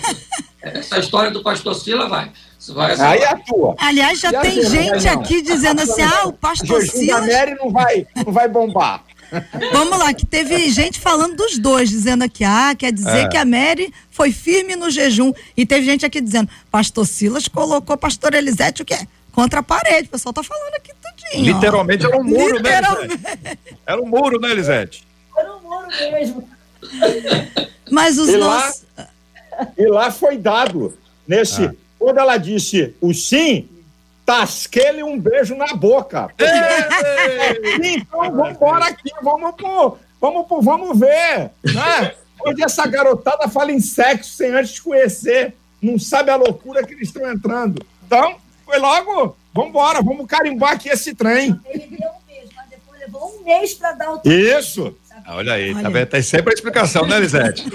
[0.61, 2.31] Essa história do Pastor Sila vai.
[2.73, 3.75] Vai Aí é a tua.
[3.77, 7.23] Aliás, já tem gente aqui dizendo assim: ah, o pastor Silas.
[7.23, 9.03] A Mary não vai, não vai bombar.
[9.71, 13.28] Vamos lá, que teve gente falando dos dois, dizendo aqui, ah, quer dizer é.
[13.28, 15.34] que a Mary foi firme no jejum.
[15.55, 18.97] E teve gente aqui dizendo, pastor Silas colocou pastor Elisete o quê?
[19.32, 20.07] Contra a parede.
[20.07, 21.53] O pessoal tá falando aqui tudinho.
[21.53, 22.09] Literalmente ó.
[22.09, 23.19] era um muro, né, Elisete?
[23.86, 25.07] Era um muro, né, Elisete?
[25.38, 26.49] Era um muro mesmo.
[27.91, 28.84] Mas os e nossos...
[28.97, 29.07] Lá,
[29.78, 30.97] e lá foi dado,
[31.28, 31.65] nesse...
[31.65, 31.73] Ah.
[31.99, 33.67] Quando ela disse o sim,
[34.28, 36.30] tasquei-lhe um beijo na boca.
[37.82, 42.13] então, vamos embora aqui, vamos pro, vamos pro, vamos ver, né?
[42.45, 47.07] Onde essa garotada fala em sexo sem antes conhecer, não sabe a loucura que eles
[47.07, 47.82] estão entrando.
[48.05, 51.57] Então, foi logo, vamos embora, vamos carimbar aqui esse trem.
[51.65, 54.93] Ele deu um beijo, mas depois levou um mês para dar o Isso.
[55.30, 55.84] Olha aí, tá Olha.
[55.84, 56.07] tá vendo?
[56.07, 57.65] Tem sempre a explicação, né, Lisete?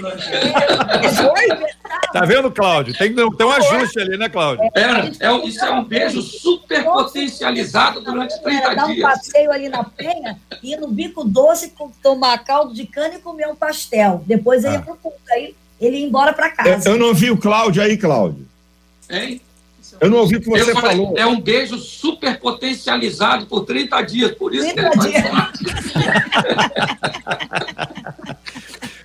[2.12, 2.94] tá vendo, Cláudio?
[2.96, 4.64] Tem, tem um ajuste ali, né, Cláudio?
[4.74, 9.68] É, é, isso é um beijo super potencializado durante 30 é, dar um passeio ali
[9.68, 14.24] na penha, ir no bico doce, tomar caldo de cana e comer um pastel.
[14.26, 14.78] Depois ele ah.
[14.78, 16.88] ia pro culto, aí ele ia embora para casa.
[16.88, 18.46] Eu, eu, não vi o Cláudio aí, Cláudio.
[19.10, 19.42] Hein?
[20.00, 21.14] Eu não ouvi o que você falei, falou.
[21.16, 25.24] É um beijo super potencializado por 30 dias, por isso 30 que ele dias.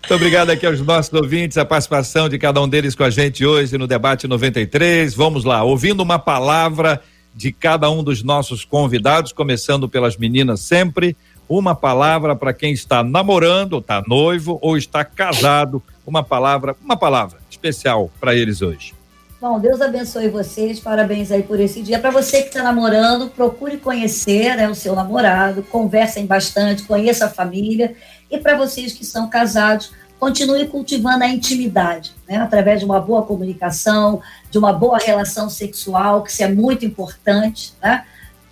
[0.08, 3.46] Muito obrigado aqui aos nossos ouvintes, a participação de cada um deles com a gente
[3.46, 5.14] hoje no debate 93.
[5.14, 7.02] Vamos lá, ouvindo uma palavra
[7.36, 11.16] de cada um dos nossos convidados, começando pelas meninas sempre,
[11.48, 17.40] uma palavra para quem está namorando, está noivo ou está casado, uma palavra, uma palavra
[17.50, 18.97] especial para eles hoje.
[19.40, 22.00] Bom, Deus abençoe vocês, parabéns aí por esse dia.
[22.00, 27.30] Para você que está namorando, procure conhecer né, o seu namorado, conversem bastante, conheça a
[27.30, 27.96] família.
[28.32, 33.22] E para vocês que são casados, continue cultivando a intimidade, né, através de uma boa
[33.22, 37.76] comunicação, de uma boa relação sexual, que isso é muito importante.
[37.80, 38.04] Né?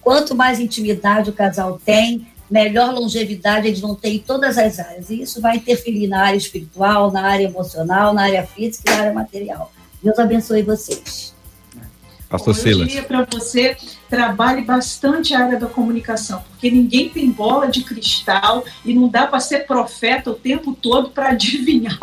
[0.04, 5.10] Quanto mais intimidade o casal tem, melhor longevidade eles vão ter em todas as áreas.
[5.10, 9.02] E isso vai interferir na área espiritual, na área emocional, na área física e na
[9.02, 9.72] área material.
[10.06, 11.34] Deus abençoe vocês.
[12.30, 12.82] Pastor Bom, Silas.
[12.82, 13.76] Eu diria para você,
[14.08, 19.26] trabalhe bastante a área da comunicação, porque ninguém tem bola de cristal e não dá
[19.26, 21.98] para ser profeta o tempo todo para adivinhar,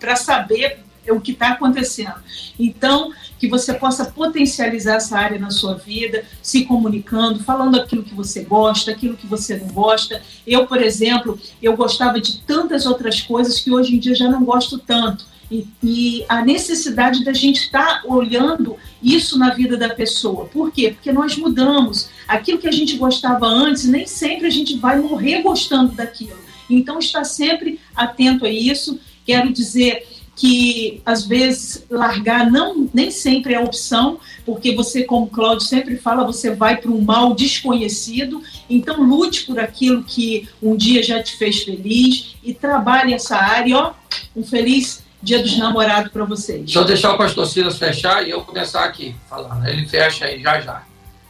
[0.00, 0.78] para saber
[1.10, 2.14] o que está acontecendo.
[2.58, 8.14] Então, que você possa potencializar essa área na sua vida, se comunicando, falando aquilo que
[8.14, 10.22] você gosta, aquilo que você não gosta.
[10.46, 14.42] Eu, por exemplo, eu gostava de tantas outras coisas que hoje em dia já não
[14.42, 15.31] gosto tanto.
[15.52, 20.46] E, e a necessidade da gente estar tá olhando isso na vida da pessoa.
[20.46, 20.92] Por quê?
[20.94, 22.08] Porque nós mudamos.
[22.26, 26.38] Aquilo que a gente gostava antes, nem sempre a gente vai morrer gostando daquilo.
[26.70, 28.98] Então, está sempre atento a isso.
[29.26, 35.66] Quero dizer que às vezes largar não nem sempre é opção, porque você, como Cláudio
[35.66, 38.42] sempre fala, você vai para um mal desconhecido.
[38.70, 43.76] Então lute por aquilo que um dia já te fez feliz e trabalhe essa área.
[43.76, 43.92] Ó,
[44.34, 46.64] um feliz Dia dos Namorados para vocês.
[46.64, 49.68] Deixa eu deixar o pastor Silas fechar e eu começar aqui falar.
[49.70, 50.82] Ele fecha aí já já,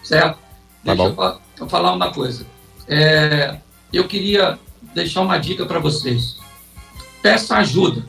[0.02, 0.38] certo?
[0.84, 1.22] Tá Deixa bom.
[1.22, 2.46] eu, eu falar uma coisa.
[2.88, 3.56] É,
[3.92, 4.58] eu queria
[4.94, 6.36] deixar uma dica para vocês.
[7.22, 8.02] Peça ajuda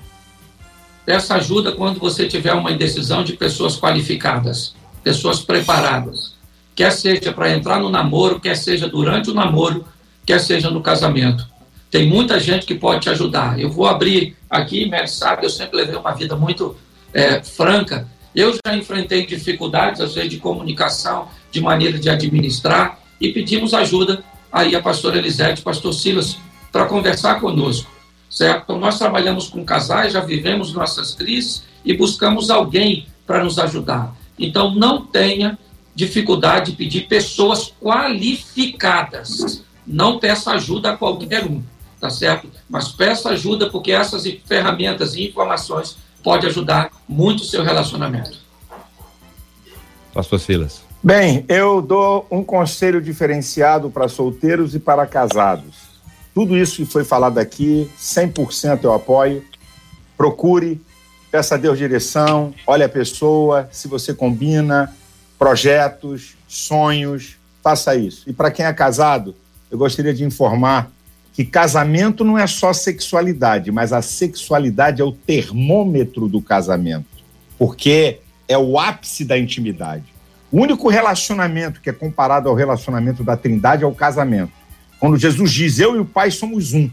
[1.06, 4.74] Peça ajuda quando você tiver uma indecisão de pessoas qualificadas,
[5.04, 6.36] pessoas preparadas.
[6.74, 9.86] Quer seja para entrar no namoro, quer seja durante o namoro,
[10.26, 11.46] quer seja no casamento.
[11.94, 13.60] Tem muita gente que pode te ajudar.
[13.60, 16.76] Eu vou abrir aqui, Mary sabe, eu sempre levei uma vida muito
[17.14, 18.08] é, franca.
[18.34, 24.24] Eu já enfrentei dificuldades, às vezes, de comunicação, de maneira de administrar, e pedimos ajuda
[24.52, 26.36] aí a pastora Elisete, pastor Silas,
[26.72, 27.94] para conversar conosco
[28.34, 28.64] certo?
[28.64, 34.16] Então, nós trabalhamos com casais, já vivemos nossas crises e buscamos alguém para nos ajudar.
[34.40, 35.58] Então, não tenha
[35.94, 39.64] dificuldade de pedir pessoas qualificadas.
[39.86, 41.62] Não peça ajuda a qualquer um,
[42.04, 42.50] tá certo?
[42.70, 48.40] Mas peça ajuda porque essas ferramentas e informações podem ajudar muito o seu relacionamento.
[50.14, 50.82] Pastor Silas.
[51.02, 55.94] Bem, eu dou um conselho diferenciado para solteiros e para casados.
[56.34, 59.42] Tudo isso que foi falado aqui, 100% eu apoio.
[60.18, 60.82] Procure,
[61.32, 64.94] peça a Deus direção, olhe a pessoa, se você combina,
[65.40, 68.30] projetos, sonhos, faça isso.
[68.30, 69.34] E para quem é casado,
[69.72, 70.92] eu gostaria de informar
[71.34, 77.08] que casamento não é só sexualidade, mas a sexualidade é o termômetro do casamento,
[77.58, 80.06] porque é o ápice da intimidade.
[80.52, 84.52] O único relacionamento que é comparado ao relacionamento da Trindade é o casamento.
[85.00, 86.88] Quando Jesus diz, eu e o Pai somos um.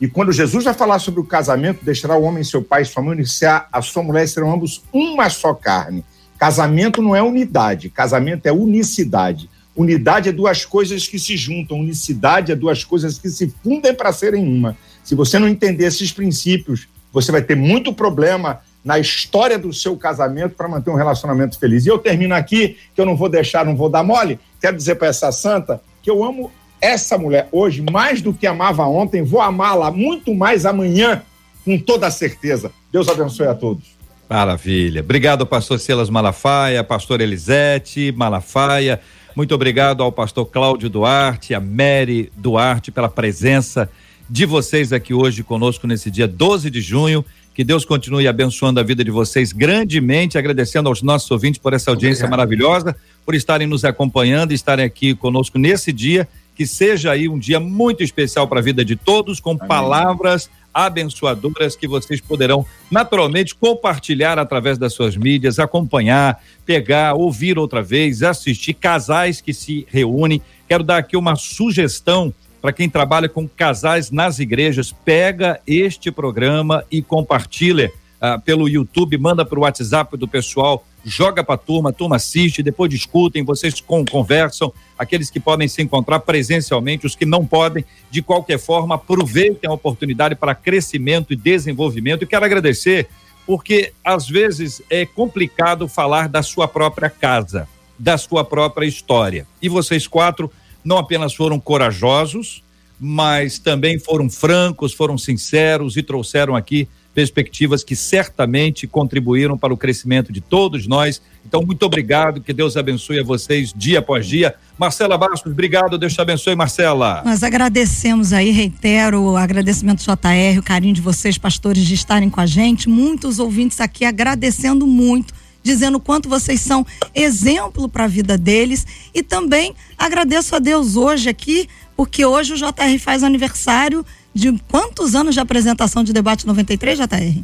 [0.00, 3.02] E quando Jesus vai falar sobre o casamento, deixará o homem seu pai e sua
[3.02, 6.04] mãe, iniciar a sua mulher serão ambos uma só carne.
[6.38, 9.50] Casamento não é unidade, casamento é unicidade.
[9.80, 14.12] Unidade é duas coisas que se juntam, unicidade é duas coisas que se fundem para
[14.12, 14.76] serem uma.
[15.02, 19.96] Se você não entender esses princípios, você vai ter muito problema na história do seu
[19.96, 21.86] casamento para manter um relacionamento feliz.
[21.86, 24.38] E eu termino aqui, que eu não vou deixar, não vou dar mole.
[24.60, 28.84] Quero dizer para essa santa que eu amo essa mulher hoje, mais do que amava
[28.84, 31.22] ontem, vou amá-la muito mais amanhã,
[31.64, 32.70] com toda certeza.
[32.92, 33.98] Deus abençoe a todos.
[34.28, 35.00] Maravilha.
[35.00, 39.00] Obrigado, pastor Silas Malafaia, pastor Elisete Malafaia.
[39.34, 43.88] Muito obrigado ao pastor Cláudio Duarte, a Mary Duarte, pela presença
[44.28, 47.24] de vocês aqui hoje conosco nesse dia 12 de junho.
[47.54, 51.90] Que Deus continue abençoando a vida de vocês grandemente, agradecendo aos nossos ouvintes por essa
[51.90, 52.38] audiência Obrigado.
[52.38, 57.58] maravilhosa, por estarem nos acompanhando, estarem aqui conosco nesse dia que seja aí um dia
[57.58, 59.66] muito especial para a vida de todos, com Amém.
[59.66, 67.82] palavras abençoadoras que vocês poderão naturalmente compartilhar através das suas mídias, acompanhar, pegar, ouvir outra
[67.82, 70.40] vez, assistir casais que se reúnem.
[70.68, 76.84] Quero dar aqui uma sugestão para quem trabalha com casais nas igrejas, pega este programa
[76.90, 77.90] e compartilha
[78.20, 82.16] uh, pelo YouTube, manda para o WhatsApp do pessoal joga para a turma, a turma
[82.16, 87.46] assiste, depois discutem, vocês com, conversam, aqueles que podem se encontrar presencialmente, os que não
[87.46, 92.22] podem, de qualquer forma, aproveitem a oportunidade para crescimento e desenvolvimento.
[92.22, 93.08] E quero agradecer,
[93.46, 97.66] porque às vezes é complicado falar da sua própria casa,
[97.98, 99.46] da sua própria história.
[99.60, 100.50] E vocês quatro
[100.84, 102.62] não apenas foram corajosos,
[102.98, 109.76] mas também foram francos, foram sinceros e trouxeram aqui perspectivas que certamente contribuíram para o
[109.76, 111.20] crescimento de todos nós.
[111.46, 114.54] Então, muito obrigado, que Deus abençoe a vocês dia após dia.
[114.78, 117.22] Marcela Bastos, obrigado, Deus te abençoe, Marcela.
[117.24, 122.40] Nós agradecemos aí, reitero o agradecimento JR, o carinho de vocês, pastores, de estarem com
[122.40, 122.88] a gente.
[122.88, 128.86] Muitos ouvintes aqui agradecendo muito dizendo o quanto vocês são exemplo para a vida deles
[129.14, 134.04] e também agradeço a Deus hoje aqui, porque hoje o JR faz aniversário
[134.34, 137.42] de quantos anos de apresentação de debate 93, JR?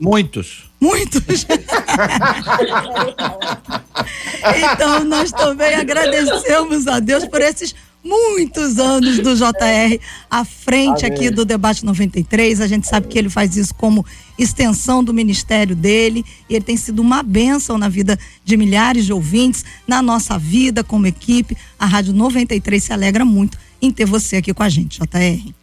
[0.00, 0.70] Muitos.
[0.80, 1.46] Muitos.
[4.72, 10.00] então, nós também agradecemos a Deus por esses muitos anos do JR
[10.30, 11.16] à frente Amém.
[11.16, 12.62] aqui do Debate 93.
[12.62, 14.06] A gente sabe que ele faz isso como
[14.38, 19.12] extensão do ministério dele e ele tem sido uma bênção na vida de milhares de
[19.12, 21.54] ouvintes, na nossa vida como equipe.
[21.78, 25.59] A Rádio 93 se alegra muito em ter você aqui com a gente, JR.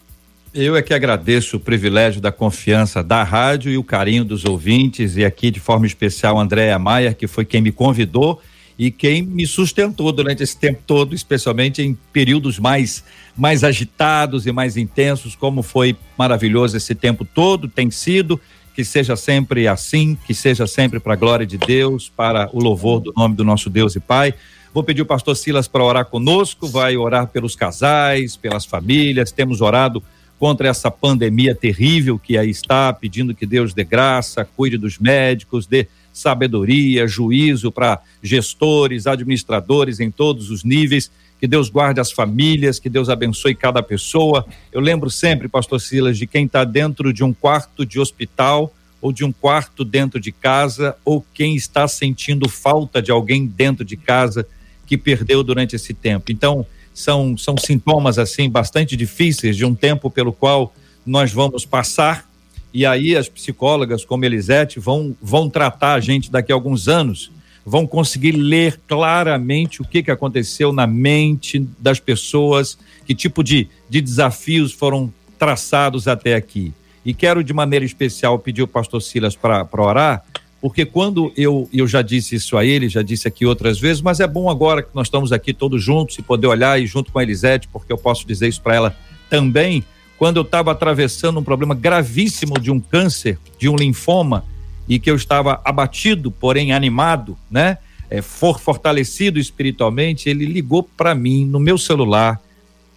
[0.60, 5.16] Eu é que agradeço o privilégio da confiança da rádio e o carinho dos ouvintes
[5.16, 8.42] e aqui de forma especial Andréa Maia, que foi quem me convidou
[8.76, 13.04] e quem me sustentou durante esse tempo todo, especialmente em períodos mais
[13.38, 18.42] mais agitados e mais intensos, como foi maravilhoso esse tempo todo tem sido,
[18.74, 23.00] que seja sempre assim, que seja sempre para a glória de Deus, para o louvor
[23.00, 24.34] do nome do nosso Deus e Pai.
[24.74, 29.32] Vou pedir o pastor Silas para orar conosco, vai orar pelos casais, pelas famílias.
[29.32, 30.02] Temos orado
[30.40, 35.66] contra essa pandemia terrível que aí está, pedindo que Deus dê graça, cuide dos médicos,
[35.66, 41.12] dê sabedoria, juízo para gestores, administradores em todos os níveis.
[41.40, 44.46] Que Deus guarde as famílias, que Deus abençoe cada pessoa.
[44.72, 49.14] Eu lembro sempre, Pastor Silas, de quem está dentro de um quarto de hospital ou
[49.14, 53.96] de um quarto dentro de casa, ou quem está sentindo falta de alguém dentro de
[53.96, 54.48] casa
[54.88, 56.32] que perdeu durante esse tempo.
[56.32, 56.66] Então,
[56.98, 60.74] são, são sintomas assim bastante difíceis de um tempo pelo qual
[61.06, 62.28] nós vamos passar
[62.74, 67.32] e aí as psicólogas como Elisete vão, vão tratar a gente daqui a alguns anos,
[67.64, 73.68] vão conseguir ler claramente o que, que aconteceu na mente das pessoas, que tipo de,
[73.88, 76.74] de desafios foram traçados até aqui.
[77.06, 80.26] E quero de maneira especial pedir o pastor Silas para orar,
[80.62, 84.20] porque quando eu, eu já disse isso a ele, já disse aqui outras vezes, mas
[84.20, 87.20] é bom agora que nós estamos aqui todos juntos e poder olhar e junto com
[87.20, 88.98] a Elisete, porque eu posso dizer isso para ela
[89.30, 89.84] também,
[90.18, 94.44] quando eu estava atravessando um problema gravíssimo de um câncer, de um linfoma,
[94.88, 97.78] e que eu estava abatido, porém animado, né?
[98.10, 102.40] É, for fortalecido espiritualmente, ele ligou para mim no meu celular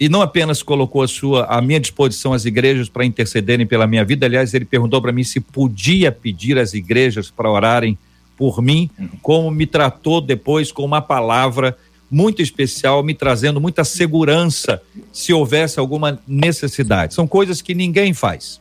[0.01, 4.03] e não apenas colocou a sua à minha disposição as igrejas para intercederem pela minha
[4.03, 7.98] vida, aliás, ele perguntou para mim se podia pedir às igrejas para orarem
[8.34, 8.88] por mim,
[9.20, 11.76] como me tratou depois com uma palavra
[12.11, 14.82] muito especial, me trazendo muita segurança
[15.12, 17.12] se houvesse alguma necessidade.
[17.12, 18.59] São coisas que ninguém faz.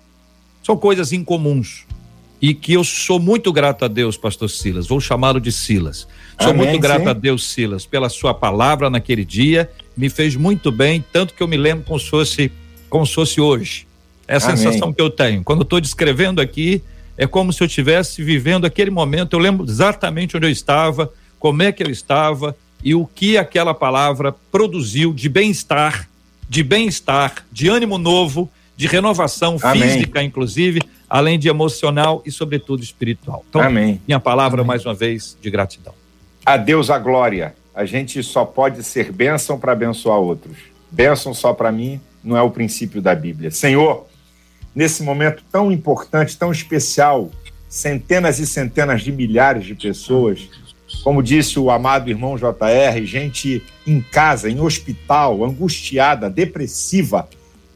[0.62, 1.86] São coisas incomuns.
[2.42, 4.88] E que eu sou muito grato a Deus, pastor Silas.
[4.88, 6.08] Vou chamá-lo de Silas.
[6.40, 7.10] Sou Amém, muito grato sim.
[7.10, 9.70] a Deus, Silas, pela sua palavra naquele dia.
[10.00, 12.50] Me fez muito bem, tanto que eu me lembro como se fosse,
[12.90, 13.86] como se fosse hoje.
[14.26, 14.56] É a Amém.
[14.56, 15.44] sensação que eu tenho.
[15.44, 16.82] Quando estou descrevendo aqui,
[17.18, 19.34] é como se eu estivesse vivendo aquele momento.
[19.34, 23.74] Eu lembro exatamente onde eu estava, como é que eu estava, e o que aquela
[23.74, 26.08] palavra produziu de bem-estar,
[26.48, 29.84] de bem-estar, de ânimo novo, de renovação Amém.
[29.84, 33.44] física, inclusive, além de emocional e, sobretudo, espiritual.
[33.50, 34.00] Então, Amém.
[34.08, 34.68] minha palavra, Amém.
[34.68, 35.94] mais uma vez, de gratidão.
[36.46, 37.54] A Deus a glória.
[37.74, 40.58] A gente só pode ser bênção para abençoar outros.
[40.92, 43.52] Bênção só para mim não é o princípio da Bíblia.
[43.52, 44.08] Senhor,
[44.76, 47.30] nesse momento tão importante, tão especial,
[47.68, 50.50] centenas e centenas de milhares de pessoas
[51.04, 57.30] como disse o amado irmão JR, gente em casa, em hospital, angustiada, depressiva,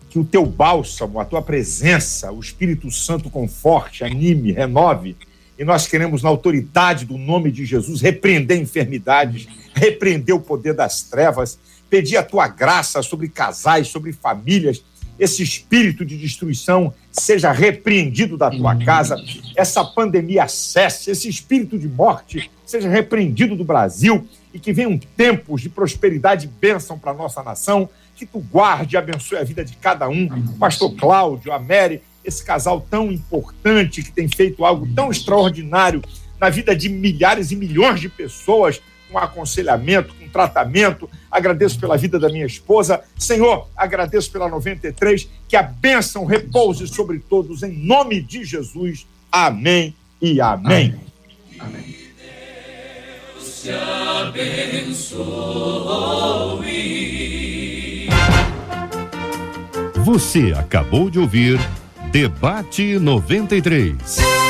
[0.09, 5.15] que o teu bálsamo, a tua presença, o Espírito Santo conforte, anime, renove.
[5.57, 11.03] E nós queremos, na autoridade do nome de Jesus, repreender enfermidades, repreender o poder das
[11.03, 14.83] trevas, pedir a tua graça sobre casais, sobre famílias,
[15.19, 19.15] esse espírito de destruição seja repreendido da tua casa,
[19.55, 25.61] essa pandemia cesse, esse espírito de morte seja repreendido do Brasil e que venham tempos
[25.61, 29.63] de prosperidade e bênção para a nossa nação, que tu guarde e abençoe a vida
[29.63, 30.27] de cada um,
[30.57, 36.01] pastor Cláudio, a Mary, esse casal tão importante que tem feito algo tão extraordinário
[36.39, 41.09] na vida de milhares e milhões de pessoas, com aconselhamento, com tratamento.
[41.31, 43.01] Agradeço pela vida da minha esposa.
[43.17, 45.29] Senhor, agradeço pela 93.
[45.47, 49.07] Que a bênção repouse sobre todos, em nome de Jesus.
[49.31, 50.95] Amém e amém.
[51.59, 51.95] amém.
[53.35, 55.23] Deus te abençoe.
[60.03, 61.57] Você acabou de ouvir
[62.13, 64.42] Debate 93.